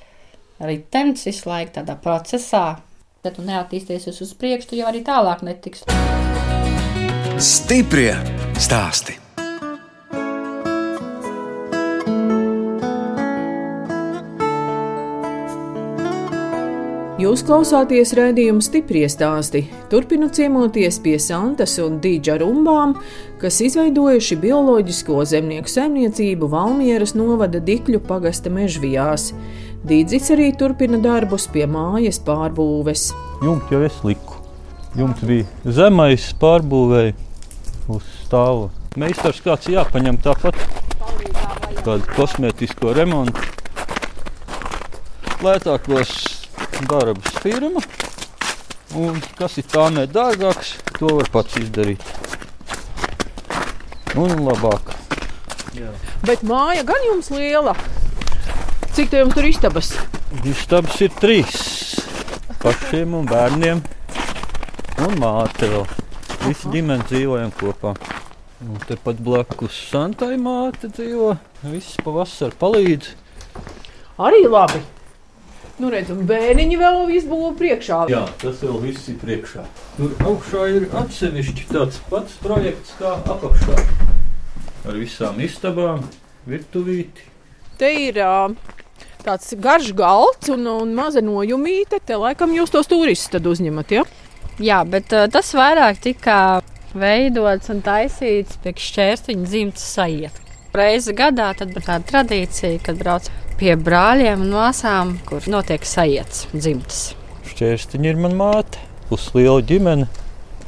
ritenis 0.62 1.25
visu 1.27 1.49
laiku 1.49 1.79
tādā 1.81 1.97
procesā. 1.99 2.65
Ja 3.25 3.33
tu 3.33 3.41
neattīstīsies 3.43 4.21
uz 4.21 4.38
priekšu, 4.38 4.69
tu 4.69 4.83
jau 4.83 4.91
arī 4.93 5.01
tālāk 5.07 5.41
netiks. 5.43 5.88
Stiprie 7.41 8.13
stāstī! 8.62 9.17
Jūs 17.17 17.41
klausāties 17.41 18.12
redzējuma 18.13 18.62
stipri 18.62 18.99
stāstī. 19.10 19.63
Turpinu 19.89 20.27
ciemoties 20.30 20.99
pie 21.01 21.15
Santas 21.17 21.71
un 21.82 21.95
Dīdža 21.97 22.36
rumbām, 22.43 22.93
kas 23.41 23.58
izveidojuši 23.65 24.38
bioloģisko 24.43 25.25
zemnieku 25.25 25.73
saimniecību 25.73 26.51
Valmieras 26.51 27.15
novada 27.17 27.58
Dikļu 27.58 28.03
pagasta 28.06 28.53
mežvijās. 28.53 29.32
Dīdzis 29.89 30.30
arī 30.38 30.51
turpina 30.62 31.01
darbus 31.01 31.49
pie 31.49 31.65
mājas 31.65 32.21
pārbūves. 32.21 33.10
Jumts 33.41 33.73
jau 33.73 33.82
es 33.89 33.97
liku. 34.06 34.38
Jumts 34.93 35.25
bija 35.25 35.73
zemais, 35.82 36.30
pārbūvēja 36.38 37.17
uz 37.97 38.15
stāvu. 38.27 38.69
Meistars 38.93 39.41
kāds 39.41 39.73
jāpaņem 39.73 40.21
tāpat. 40.21 40.62
Tādu 41.82 42.03
kosmētisko 42.13 42.93
remontu. 42.93 43.41
Lētākos 45.41 46.37
darbs 46.85 47.39
firma. 47.41 47.81
Un 48.95 49.19
kas 49.37 49.57
ir 49.59 49.65
tā 49.67 49.87
nedārgāks, 49.93 50.77
to 50.97 51.09
var 51.19 51.29
pats 51.33 51.57
izdarīt. 51.59 52.03
Un 54.17 54.33
labāk. 54.45 54.93
Jā. 55.77 55.91
Bet 56.25 56.45
māja 56.47 56.85
gan 56.87 57.03
jums 57.09 57.29
liela. 57.33 57.75
Cik 58.95 59.11
tev 59.11 59.29
tur 59.35 59.45
istabas? 59.45 59.91
Istabas 60.47 60.97
ir 61.05 61.13
trīs. 61.19 61.57
Pašiem 62.63 63.13
un 63.19 63.27
bērniem. 63.29 63.83
Un 65.05 65.17
māte 65.21 65.69
vēl. 65.69 65.85
Visi 66.47 66.71
ģimene 66.73 67.05
dzīvojam 67.05 67.53
kopā. 67.59 67.93
Un 68.65 68.81
tepat 68.89 69.19
blakus 69.21 69.77
Santai 69.91 70.33
māte 70.41 70.89
dzīvo. 70.89 71.35
Viss 71.69 71.99
pavasar 72.01 72.57
palīdz. 72.57 73.11
Arī 74.17 74.47
labi. 74.49 74.81
Nu, 75.77 75.91
redz, 75.93 76.09
un 76.09 76.23
bērniņi 76.25 76.77
vēl 76.81 77.11
izbūvēja 77.19 77.55
priekšā. 77.59 77.97
Jā, 78.09 78.23
tas 78.41 78.63
vēl 78.65 78.79
viss 78.81 79.11
ir 79.11 79.19
priekšā. 79.21 79.61
Tur 79.99 80.15
augšā 80.25 80.63
ir 80.73 80.87
atsevišķi 81.03 81.67
tāds 81.69 81.99
pats 82.09 82.39
projekts 82.41 82.95
kā 82.97 83.11
apakšā. 83.29 83.75
Ar 84.89 84.97
visām 84.97 85.37
istabām, 85.45 86.01
virtuvīti. 86.49 87.27
Te 87.77 87.91
ir 88.07 88.17
tāds 89.21 89.53
garš 89.61 89.91
galds 89.93 90.49
un, 90.49 90.65
un 90.71 90.97
maza 90.97 91.21
nojumīte. 91.21 92.01
Te 92.01 92.17
laikam 92.17 92.57
jūs 92.57 92.73
tos 92.73 92.89
turistus 92.89 93.45
uzņemat, 93.53 93.93
ja? 93.99 94.07
Jā, 94.57 94.81
bet 94.81 95.13
uh, 95.13 95.27
tas 95.29 95.53
vairāk 95.53 96.01
tika 96.01 96.39
veidots 96.97 97.69
un 97.69 97.85
taisīts 97.85 98.57
priekš 98.63 98.89
šķērstiņa 98.95 99.45
dzimtas 99.45 99.91
sajiet. 99.93 100.41
Reizi 100.73 101.13
gadā 101.13 101.51
tad 101.57 101.77
ir 101.77 101.85
tāda 101.85 102.01
tradīcija, 102.09 102.81
kad 102.81 102.97
brauc 102.97 103.29
pie 103.58 103.74
brāļiem 103.80 104.43
un 104.46 104.54
māsām, 104.54 105.15
kur 105.28 105.46
notiek 105.50 105.86
sajēts 105.86 106.48
dzimtas. 106.54 107.02
Šķērstiņa 107.50 108.12
ir 108.12 108.20
mana 108.22 108.38
māte, 108.38 108.82
pusliela 109.10 109.63
ģimene, 109.65 110.06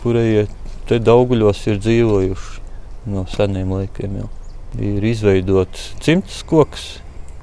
kurai 0.02 0.48
te 0.90 0.98
dauguļos 1.04 1.62
ir 1.70 1.78
dzīvojuši 1.84 3.12
no 3.14 3.26
seniem 3.30 3.76
laikiem. 3.78 4.18
Jau. 4.22 4.30
Ir 4.80 5.06
izveidots 5.06 5.92
dzimtas 6.02 6.42
koks, 6.50 6.90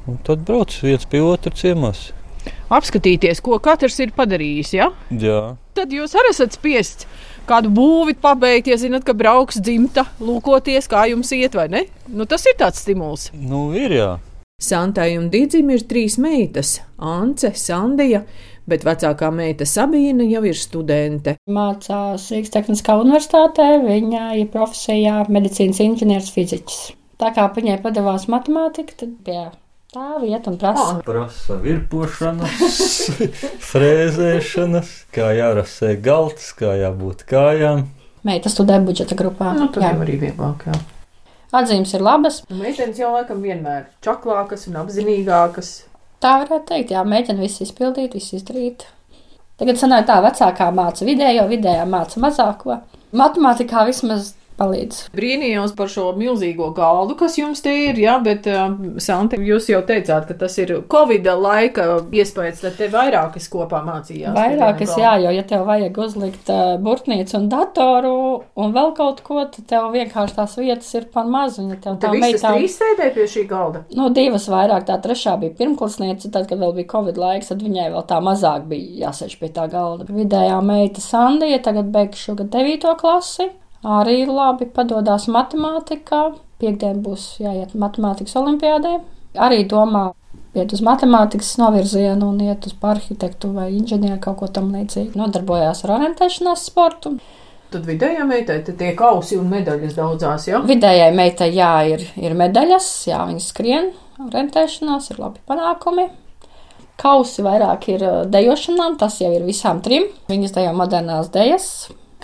un 0.07 0.19
tad 0.27 0.45
brauc 0.47 0.75
viens 0.83 1.07
pie 1.11 1.23
otra 1.23 1.55
ciemos. 1.55 2.11
Apskatīties, 2.71 3.43
ko 3.43 3.59
katrs 3.63 3.99
ir 4.03 4.13
padarījis. 4.15 4.75
Ja? 4.75 4.91
Jā. 5.11 5.41
Tad 5.79 5.95
jūs 5.95 6.15
arī 6.19 6.35
esat 6.35 6.55
spiests 6.59 7.07
kādu 7.47 7.71
būvi 7.75 8.17
pabeigt, 8.19 8.71
ja 8.71 8.79
zinat, 8.81 9.05
ka 9.07 9.15
brauks 9.17 9.61
dzimta, 9.63 10.07
lūkoties, 10.23 10.89
kā 10.91 11.07
jums 11.11 11.31
iet, 11.37 11.55
vai 11.59 11.69
ne? 11.71 11.85
Nu, 12.11 12.27
tas 12.27 12.47
ir 12.49 12.57
tāds 12.59 12.83
stimuls. 12.83 13.29
Nu, 13.35 13.69
ir 13.79 13.95
jā. 13.95 14.09
Santai 14.57 15.19
un 15.21 15.27
Digim 15.29 15.69
ir 15.69 15.83
trīs 15.85 16.14
meitas- 16.16 16.79
Ance, 17.14 17.51
Sandija, 17.61 18.23
bet 18.64 18.87
vecākā 18.88 19.29
meita 19.29 19.66
Sabīna 19.69 20.25
jau 20.31 20.40
ir 20.49 20.57
studente. 20.57 21.35
Mācās 21.47 22.25
Rīgas 22.33 22.55
Tehniskā 22.55 22.97
universitātē, 23.03 23.66
viņa 23.85 24.31
ir 24.40 24.49
profesijā 24.55 25.19
medicīnas 25.29 25.83
inženieris 25.85 26.33
fiziķis. 26.33 26.81
Tā 27.21 27.35
kā 27.37 27.47
viņai 27.53 27.83
padavās 27.85 28.27
matemātika, 28.33 28.97
tad 29.05 29.12
pie 29.29 29.38
tā 29.92 30.09
vieta 30.25 30.49
un 30.49 30.57
prasa. 30.57 30.88
Oh. 30.97 31.05
Prasa 31.05 31.61
virpošanas, 31.61 32.81
frēzēšanas, 33.71 34.99
kā 35.12 35.35
jārasē 35.37 36.01
galds, 36.01 36.55
kā 36.57 36.79
jābūt 36.81 37.29
kājām. 37.29 37.90
Meita 38.25 38.49
studē 38.49 38.81
budžeta 38.81 39.21
grupā. 39.21 39.53
Nu, 39.53 39.69
tad 39.69 39.85
jau 39.85 39.97
arī 40.01 40.16
vieglāk, 40.27 40.64
jā. 40.73 40.96
Atzīmes 41.57 41.95
ir 41.97 42.03
labas. 42.05 42.42
Meitenes 42.53 42.99
jau 43.01 43.14
laikam 43.14 43.40
vienmēr 43.45 43.87
čaklākas 44.05 44.66
un 44.69 44.77
apzinīgākas. 44.83 45.71
Tā 46.21 46.35
varētu 46.42 46.66
teikt, 46.69 46.92
jā, 46.92 47.05
mēģina 47.07 47.40
visu 47.45 47.64
izpildīt, 47.64 48.16
visu 48.16 48.37
izdarīt. 48.38 48.85
Tagad 49.57 49.79
sanāk 49.81 50.05
tā, 50.09 50.19
vecākā 50.25 50.69
māca 50.77 51.07
vidējo, 51.09 51.47
vidējā 51.49 51.87
māca 51.88 52.21
mazāko. 52.21 52.81
Matemātikā 53.16 53.87
vismaz 53.88 54.35
palīdz. 54.59 55.01
Brīnījos 55.16 55.75
par 55.77 55.90
šo 55.92 56.11
milzīgo 56.16 56.71
galdu, 56.77 57.16
kas 57.19 57.37
jums 57.38 57.62
te 57.64 57.73
ir, 57.87 58.01
jā, 58.01 58.16
bet, 58.25 58.49
uh, 58.51 58.75
Santi, 59.03 59.38
jūs 59.45 59.69
jau 59.71 59.83
teicāt, 59.87 60.27
ka 60.29 60.37
tas 60.38 60.57
ir 60.62 60.73
Covid 60.92 61.29
laika 61.40 61.87
iespējas, 62.14 62.62
tad 62.64 62.79
te 62.79 62.88
vairākas 62.92 63.49
kopā 63.53 63.83
mācījās. 63.87 64.35
Vairākas, 64.37 64.95
jā, 65.01 65.16
jo, 65.25 65.33
ja 65.37 65.45
tev 65.49 65.66
vajag 65.69 66.01
uzlikt 66.07 66.53
uh, 66.53 66.77
burtnīcu 66.83 67.38
un 67.40 67.51
datoru 67.53 68.14
un 68.57 68.75
vēl 68.77 68.92
kaut 68.97 69.23
ko, 69.27 69.42
tad 69.53 69.69
tev 69.71 69.90
vienkārši 69.95 70.38
tās 70.38 70.57
vietas 70.61 70.92
ir 70.97 71.09
par 71.12 71.29
maz. 71.31 71.61
Un, 71.62 71.75
ja 71.75 71.81
tev 71.83 71.99
tā 72.03 72.12
meitā... 72.14 72.55
trīs 72.57 72.79
sēdēja 72.81 73.14
pie 73.16 73.29
šī 73.33 73.45
galda? 73.51 73.85
Nu, 73.97 74.09
divas 74.14 74.49
vairāk, 74.53 74.87
tā 74.88 74.99
trešā 75.03 75.37
bija 75.42 75.57
pirmkursniece, 75.59 76.33
tad, 76.33 76.49
kad 76.51 76.61
vēl 76.62 76.75
bija 76.81 76.90
Covid 76.97 77.21
laiks, 77.21 77.53
tad 77.53 77.64
viņai 77.64 77.90
vēl 77.95 78.09
tā 78.09 78.23
mazāk 78.25 78.66
bija 78.71 79.07
jāsēž 79.07 79.38
pie 79.40 79.53
tā 79.55 79.69
galda. 79.73 80.09
Vidējā 80.09 80.59
meita 80.64 81.05
Sandija 81.05 81.61
tagad 81.64 81.92
beigšu 81.95 82.31
šogad 82.31 82.53
devīto 82.55 82.95
klasi 83.01 83.51
arī 83.87 84.25
labi 84.27 84.66
padodas 84.66 85.29
matemātikā. 85.31 86.22
Piektdien 86.61 87.03
būs 87.05 87.37
jāiet 87.42 87.75
matemātikas 87.79 88.37
olimpiādē. 88.40 88.99
Arī 89.37 89.64
domā 89.68 90.09
iet 90.57 90.72
uz 90.72 90.83
matemātikas 90.85 91.57
novirzienu 91.61 92.31
un 92.33 92.40
iet 92.46 92.66
uz 92.68 92.77
arhitektu 92.81 93.53
vai 93.55 93.70
inženieru 93.77 94.18
kaut 94.25 94.40
ko 94.40 94.49
tam 94.49 94.70
līdzīgu. 94.75 95.16
Nodarbojās 95.20 95.85
ar 95.85 95.99
orientēšanās 95.99 96.64
sportu. 96.70 97.16
Tad 97.72 97.83
vidējai 97.85 98.25
meitai 98.29 98.61
tie 98.64 98.92
kausi 98.96 99.37
un 99.40 99.51
medaļas 99.51 99.96
daudzās, 99.96 100.46
jā? 100.49 100.61
Vidējai 100.64 101.11
meitai, 101.16 101.51
jā, 101.53 101.72
ir, 101.90 102.05
ir 102.22 102.37
medaļas, 102.38 102.87
jā, 103.11 103.18
viņas 103.27 103.51
skrien, 103.53 103.90
orientēšanās, 104.22 105.11
ir 105.11 105.20
labi 105.20 105.42
panākumi. 105.51 106.07
Kausi 106.96 107.42
vairāk 107.44 107.90
ir 107.92 108.07
dejošanām, 108.33 108.96
tas 109.03 109.18
jau 109.20 109.33
ir 109.35 109.44
visām 109.44 109.83
trim. 109.85 110.07
Viņas 110.31 110.55
dejo 110.57 110.72
modernās 110.79 111.29
dejas, 111.35 111.66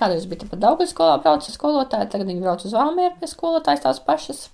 Kādreiz 0.03 0.27
bija 0.27 0.49
pat 0.51 0.59
Daugas 0.62 0.91
skolā, 0.91 1.15
brauca 1.23 1.47
ar 1.47 1.55
skolotāju, 1.55 2.11
tagad 2.11 2.27
viņi 2.27 2.43
brauc 2.43 2.67
uz 2.67 2.75
Valmieru 2.75 3.15
pie 3.21 3.31
skolotājas 3.31 3.85
tās 3.85 4.03
pašas. 4.03 4.49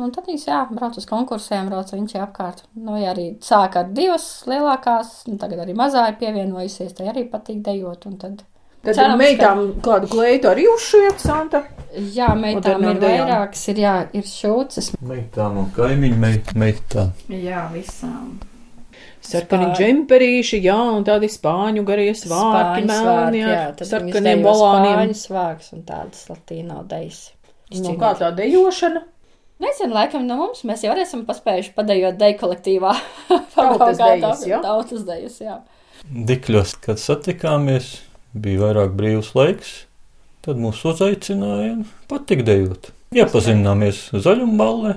Un 0.00 0.10
tad 0.10 0.26
viņas, 0.26 0.46
jā, 0.48 0.60
brauc 0.72 0.96
uz 0.98 1.06
konkursiem, 1.06 1.68
brauc 1.68 1.90
viņš 1.92 2.14
apkārt. 2.24 2.64
Nu, 2.74 2.96
ja 2.98 3.12
arī 3.12 3.26
sāk 3.44 3.76
ar 3.78 3.90
divas 3.94 4.24
lielākās, 4.48 5.20
un 5.30 5.38
tagad 5.38 5.62
arī 5.62 5.76
mazā 5.78 6.06
ir 6.08 6.16
pievienojusies, 6.22 6.96
tai 6.96 7.12
arī 7.12 7.26
patīk 7.30 7.60
dejot. 7.66 8.08
Un 8.08 8.16
tad 8.22 8.40
Tad 8.82 8.96
Cerams, 8.98 9.20
meitām 9.20 9.60
ka... 9.76 9.82
kādu 9.86 10.08
kleitu 10.10 10.48
arī 10.50 10.64
uzšiet, 10.72 11.20
Santa? 11.22 11.60
Jā, 12.16 12.32
meitām 12.34 12.82
ir 12.90 12.98
vairākas, 12.98 13.62
ir, 13.70 13.82
jā, 13.84 13.92
ir 14.18 14.26
šūces. 14.26 14.88
Meitām 15.06 15.60
un 15.62 15.68
kaimiņu 15.76 16.18
meit, 16.18 16.50
meitām. 16.58 17.12
Jā, 17.30 17.68
visām. 17.70 18.40
Sarkani 19.22 19.68
džemperīši, 19.78 20.58
jā, 20.64 20.78
un 20.96 21.04
tādi 21.06 21.28
spāņu 21.30 21.84
garie 21.86 22.10
svārki, 22.18 22.82
melni, 22.88 23.44
jā, 23.44 23.60
sarkaniem 23.78 24.42
volāniem. 24.42 24.96
Spāņu 24.96 25.18
svārks 25.20 25.72
un 25.76 25.84
tādas 25.86 26.26
latīno 26.30 26.82
dejas. 26.90 27.28
Nu, 27.72 27.94
kā 28.00 28.12
tā 28.18 28.32
dejošana? 28.36 29.04
Nezinu, 29.62 29.94
laikam 29.94 30.24
no 30.26 30.40
mums 30.40 30.64
mēs 30.66 30.82
jau 30.82 30.94
esam 30.98 31.22
paspējuši 31.28 31.70
padējot 31.76 32.18
deju 32.18 32.38
kolektīvā. 32.40 32.96
Tautas 33.54 34.00
dejas, 34.00 34.42
jā. 34.48 34.58
Tautas 34.64 35.04
dejas, 35.06 35.38
jā. 35.44 35.60
Dikļos, 36.02 36.74
kad 36.82 36.98
satikāmies, 36.98 37.94
bija 38.34 38.64
vairāk 38.64 38.96
brīvs 38.98 39.30
laiks, 39.38 39.72
tad 40.42 40.58
mūs 40.58 40.82
uzaicināja 40.90 41.76
un 41.76 41.86
patika 42.10 42.48
dejot. 42.48 42.90
Iepazināmies 43.14 44.08
zaļumballē. 44.24 44.96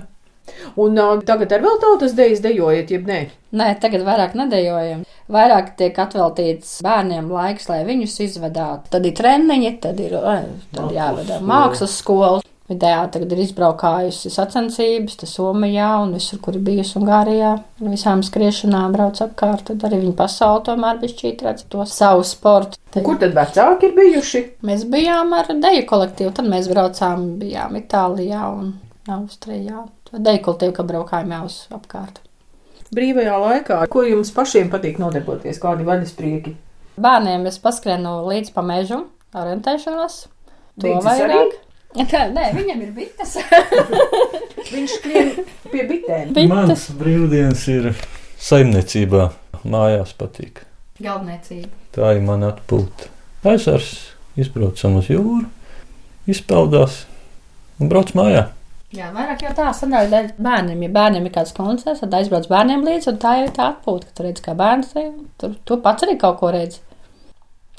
Un 0.80 0.98
uh, 1.00 1.12
tagad 1.26 1.52
ar 1.56 1.64
vēl 1.64 1.78
tautas 1.82 2.16
dejas 2.16 2.42
dejojat, 2.44 2.92
jeb 2.94 3.06
nē? 3.08 3.20
Nē, 3.56 3.70
tagad 3.82 4.04
vairāk 4.06 4.34
nedējojam. 4.38 5.04
Vairāk 5.32 5.72
tiek 5.78 5.96
atveltīts 5.98 6.78
bērniem 6.86 7.30
laiks, 7.32 7.70
lai 7.70 7.80
viņus 7.88 8.18
izvedātu. 8.28 8.92
Tad 8.92 9.06
ir 9.08 9.16
treniņi, 9.16 9.72
tad 9.82 10.02
ir 10.02 10.18
tad 10.18 10.92
jāvada 10.94 11.40
mākslas 11.42 11.96
skola. 12.02 12.44
Vidējā 12.66 13.02
tagad 13.14 13.30
ir 13.30 13.40
izbraukājusi 13.44 14.30
sacensības, 14.34 15.14
tas 15.20 15.36
Somijā 15.36 15.90
un 16.02 16.16
visur, 16.16 16.40
kur 16.42 16.56
ir 16.58 16.64
bijusi 16.66 16.96
Ungārijā. 16.98 17.52
Visām 17.78 18.24
skriešanām 18.26 18.96
brauc 18.96 19.20
apkārt, 19.22 19.68
tad 19.68 19.84
arī 19.86 20.00
viņa 20.02 20.16
pasauli 20.18 20.64
tomēr 20.66 20.98
bija 21.02 21.14
šķīt 21.14 21.44
redz 21.46 21.68
to 21.70 21.86
savu 21.86 22.24
sportu. 22.26 22.80
Tad, 22.90 23.04
kur 23.06 23.20
tad 23.22 23.36
vecāki 23.38 23.86
ir 23.86 23.94
bijuši? 24.00 24.42
Mēs 24.66 24.82
bijām 24.90 25.30
ar 25.38 25.52
deju 25.62 25.86
kolektīvu, 25.86 26.34
tad 26.34 26.50
mēs 26.50 26.66
braucām, 26.72 27.36
bijām 27.38 27.78
Itālijā 27.78 28.42
un 28.50 28.74
Austrijā. 29.12 29.86
Dekoltīvi, 30.12 30.74
ka 30.76 30.84
braukājām 30.86 31.34
jau 31.36 31.42
uz 31.48 31.58
apkārt. 31.74 32.22
Brīvajā 32.94 33.36
laikā, 33.42 33.80
ko 33.90 34.04
jums 34.06 34.30
pašiem 34.34 34.70
patīk 34.70 35.00
nodarboties, 35.02 35.58
kādi 35.62 35.86
vaļas 35.86 36.14
prieki? 36.18 36.54
Bērniem 37.02 37.46
es 37.50 37.58
paskrienu 37.60 38.20
līdz 38.28 38.52
pa 38.54 38.62
mežu, 38.66 39.02
orientēšanos. 39.36 40.20
To 40.82 40.98
vairāk. 41.04 41.56
Tā, 42.12 42.26
nē, 42.28 42.50
viņam 42.56 42.82
ir 42.84 42.92
bites. 42.96 43.36
Viņš 44.74 44.94
skrien 44.98 45.30
pie 45.72 45.84
bitēm. 45.88 46.32
Bites. 46.36 46.50
Mans 46.52 46.86
brīvdienas 46.98 47.66
ir 47.72 47.90
saimniecībā. 48.42 49.30
Mājās 49.66 50.12
patīk. 50.16 50.62
Galvniecība. 51.02 51.72
Tā 51.96 52.12
ir 52.16 52.22
mana 52.24 52.52
atpūta. 52.52 53.10
Ezers, 53.46 53.92
izbraucam 54.38 54.98
uz 55.00 55.08
jūru, 55.10 55.46
izpeldās 56.30 57.04
un 57.80 57.90
brauc 57.90 58.12
mājā. 58.16 58.46
Jā, 58.96 59.10
vairāk 59.12 59.42
jau 59.44 59.52
tā 59.52 59.66
sadalījuma 59.76 60.12
dēļ 60.12 60.28
bērniem. 60.40 60.82
Ja 60.86 60.92
bērniem 60.94 61.28
ir 61.28 61.34
kāds 61.34 61.52
koncerts, 61.56 62.00
tad 62.00 62.14
aizbrauc 62.16 62.48
bērniem 62.48 62.84
līdzi, 62.86 63.10
un 63.12 63.20
tā 63.20 63.34
ir 63.42 63.52
tā 63.56 63.70
atpūta, 63.74 64.08
ka 64.08 64.16
tu 64.16 64.24
redz, 64.24 64.42
kā 64.44 64.54
bērns 64.56 64.94
tur, 65.40 65.56
tu 65.68 65.78
pats 65.84 66.06
arī 66.06 66.16
kaut 66.22 66.38
ko 66.40 66.52
redzi. 66.54 66.80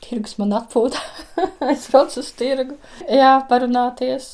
Tirgus 0.05 0.37
man 0.37 0.53
atpūta, 0.59 1.01
aizbrauc 1.71 2.13
uz 2.21 2.29
tirgu, 2.37 2.77
jā, 3.09 3.33
parunāties. 3.49 4.29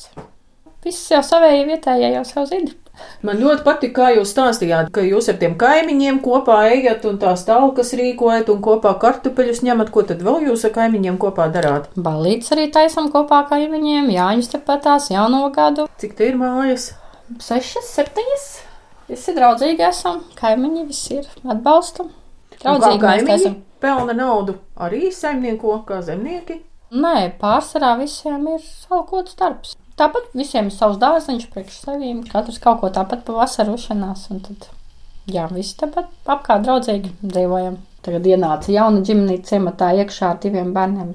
Viss 0.84 1.08
jau 1.08 1.22
savējie 1.24 1.64
vietējie 1.70 2.12
jau 2.18 2.24
savu 2.28 2.50
zina. 2.52 2.83
Man 3.26 3.40
ļoti 3.40 3.64
patīk, 3.66 3.92
kā 3.96 4.10
jūs 4.14 4.30
stāstījāt, 4.34 4.90
ka 4.94 5.02
jūs 5.02 5.30
ar 5.32 5.38
tiem 5.40 5.56
kaimiņiem 5.60 6.20
kopā 6.24 6.58
ejat 6.74 7.06
un 7.08 7.16
tās 7.22 7.44
talkas 7.48 7.94
rīkojat 7.98 8.50
un 8.52 8.60
kopā 8.64 8.92
kartupeļus 9.02 9.62
ņemat. 9.66 9.90
Ko 9.94 10.04
tad 10.06 10.22
vēl 10.26 10.50
jūs 10.50 10.66
ar 10.68 10.74
kaimiņiem 10.76 11.16
kopā 11.22 11.48
darāt? 11.54 11.88
Balīts 11.96 12.52
arī 12.54 12.68
taisam 12.74 13.10
kopā 13.14 13.44
kaimiņiem, 13.50 14.12
Jāņus 14.14 14.52
tepatās, 14.54 15.08
jauno 15.14 15.46
gadu. 15.54 15.88
Cik 16.02 16.14
te 16.18 16.30
ir 16.30 16.38
mājas? 16.40 16.92
Sešas, 17.40 17.88
septiņas. 17.96 18.46
Visi 19.08 19.34
draudzīgi 19.36 19.84
esam, 19.84 20.22
kaimiņi 20.38 20.84
visi 20.88 21.18
ir 21.20 21.30
atbalstam. 21.44 22.12
Draudzīgi 22.60 23.04
mēs 23.04 23.32
esam. 23.40 23.56
Pelna 23.84 24.14
naudu 24.16 24.54
arī 24.80 25.10
saimnieko 25.12 25.80
kā 25.88 25.98
zemnieki? 26.04 26.62
Nē, 26.94 27.34
pārsvarā 27.40 27.96
visiem 28.00 28.46
ir 28.54 28.62
salkots 28.64 29.36
darbs. 29.40 29.74
Tāpat 29.94 30.32
visiem 30.34 30.70
ir 30.70 30.74
savs 30.74 30.98
dārziņš 30.98 31.50
priekš 31.52 31.74
sevīm, 31.84 32.24
katrs 32.26 32.58
kaut 32.62 32.80
ko 32.80 32.90
tāpat 32.94 33.22
pavasarī 33.28 33.76
uzšanās, 33.76 34.24
un 34.34 34.40
tad, 34.42 34.68
jā, 35.30 35.44
visi 35.54 35.76
tāpat 35.78 36.10
apkārt 36.26 36.64
draudzīgi 36.66 37.12
dzīvojam. 37.22 37.76
Tagad 38.04 38.26
ienāca 38.28 38.72
jauna 38.74 39.04
ģimenīte 39.06 39.54
ciematā 39.54 39.92
iekšā 40.02 40.34
ar 40.34 40.40
diviem 40.42 40.74
bērniem. 40.74 41.14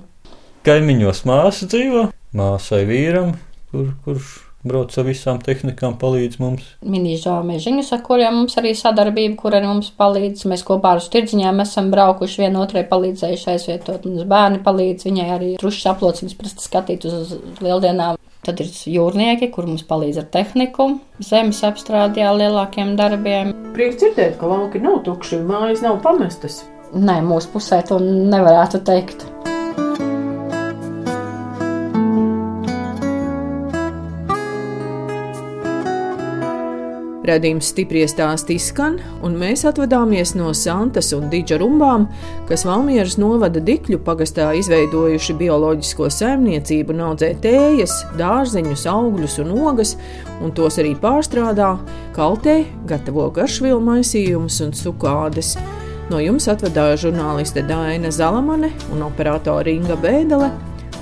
Kaimiņos 0.65 1.25
māsa 1.27 1.67
dzīvo, 1.69 2.05
māsai 2.39 2.85
vīram, 2.87 3.35
kur, 3.73 3.91
kurš 4.05 4.37
brauc 4.63 4.95
ar 4.99 5.05
visām 5.07 5.41
tehnikām, 5.43 5.97
palīdz 5.99 6.39
mums. 6.41 6.71
Minīžā 6.83 7.35
mežiņus, 7.47 7.91
ar 7.95 8.01
kuriem 8.07 8.41
mums 8.41 8.57
arī 8.59 8.73
sadarbība, 8.79 9.35
kur 9.39 9.55
arī 9.59 9.69
mums 9.69 9.91
palīdz. 9.99 10.47
Mēs 10.51 10.63
kopā 10.67 10.95
ar 10.95 11.03
tirdziņām 11.03 11.63
esam 11.63 11.91
braukuši 11.93 12.45
vienotrai 12.45 12.83
palīdzējuši 12.89 13.51
aizvietot. 13.53 14.07
Mums 14.07 14.27
bērni 14.31 14.63
palīdz, 14.65 15.07
viņai 15.07 15.29
arī 15.35 15.53
trušas 15.61 15.91
aplociņas 15.93 16.39
prasta 16.39 16.65
skatīt 16.65 17.07
uz 17.11 17.37
lieldienām. 17.63 18.19
Tad 18.47 18.61
ir 18.63 18.69
jūrnieki, 18.71 19.49
kur 19.51 19.67
mums 19.67 19.83
palīdz 19.87 20.21
ar 20.21 20.27
tehniku, 20.31 20.85
zemes 21.19 21.59
apstrādē, 21.67 22.23
lielākiem 22.39 22.93
darbiem. 22.99 23.51
Prieks 23.75 23.99
dzirdēt, 23.99 24.37
ka 24.39 24.47
lauki 24.47 24.79
nav 24.83 25.01
tukši 25.07 25.41
mājas 25.43 25.83
nav 25.83 25.99
pamestas. 26.05 26.61
Nē, 26.95 27.19
mūsu 27.25 27.51
pusē 27.53 27.83
to 27.85 27.99
nevarētu 27.99 28.81
teikt. 28.87 29.27
Radījums 37.29 37.69
stipri 37.69 38.01
stāst 38.09 38.49
izskan, 38.49 38.97
un 39.25 39.35
mēs 39.37 39.61
atvadāmies 39.69 40.33
no 40.37 40.49
Santas 40.57 41.11
un 41.13 41.27
Dīdža 41.29 41.59
rumbām, 41.61 42.07
kas 42.49 42.65
Valmieras 42.65 43.19
novada 43.21 43.61
Dikļu 43.61 43.99
pagastā 44.05 44.47
izveidojuši 44.57 45.35
bioloģisko 45.37 46.09
saimniecību 46.15 46.97
audzē 47.05 47.29
tējas, 47.43 47.93
dārzeņus, 48.17 48.87
augļus 48.89 49.37
un 49.43 49.53
ogas, 49.59 49.93
un 50.41 50.55
tos 50.57 50.79
arī 50.81 50.95
pārstrādā, 50.97 51.75
kaltē, 52.17 52.63
gatavo 52.89 53.29
garšvielu 53.35 53.81
maisījumus 53.91 54.59
un 54.65 54.73
sukādes. 54.73 55.53
No 56.09 56.17
jums 56.23 56.49
atvadāja 56.49 56.97
žurnāliste 57.05 57.61
Dāna 57.69 58.09
Zalamane 58.09 58.73
un 58.89 59.05
operātore 59.05 59.77
Inga 59.77 59.99
Bēdele, 60.01 60.49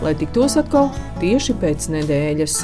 lai 0.04 0.16
tiktos 0.20 0.60
atkal 0.60 0.92
tieši 1.24 1.56
pēc 1.62 1.92
nedēļas. 1.96 2.64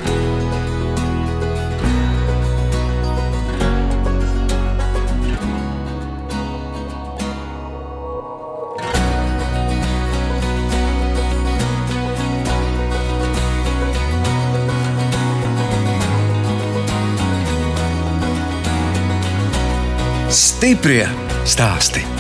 Stiprie 20.83 21.05
stāsti. 21.47 22.12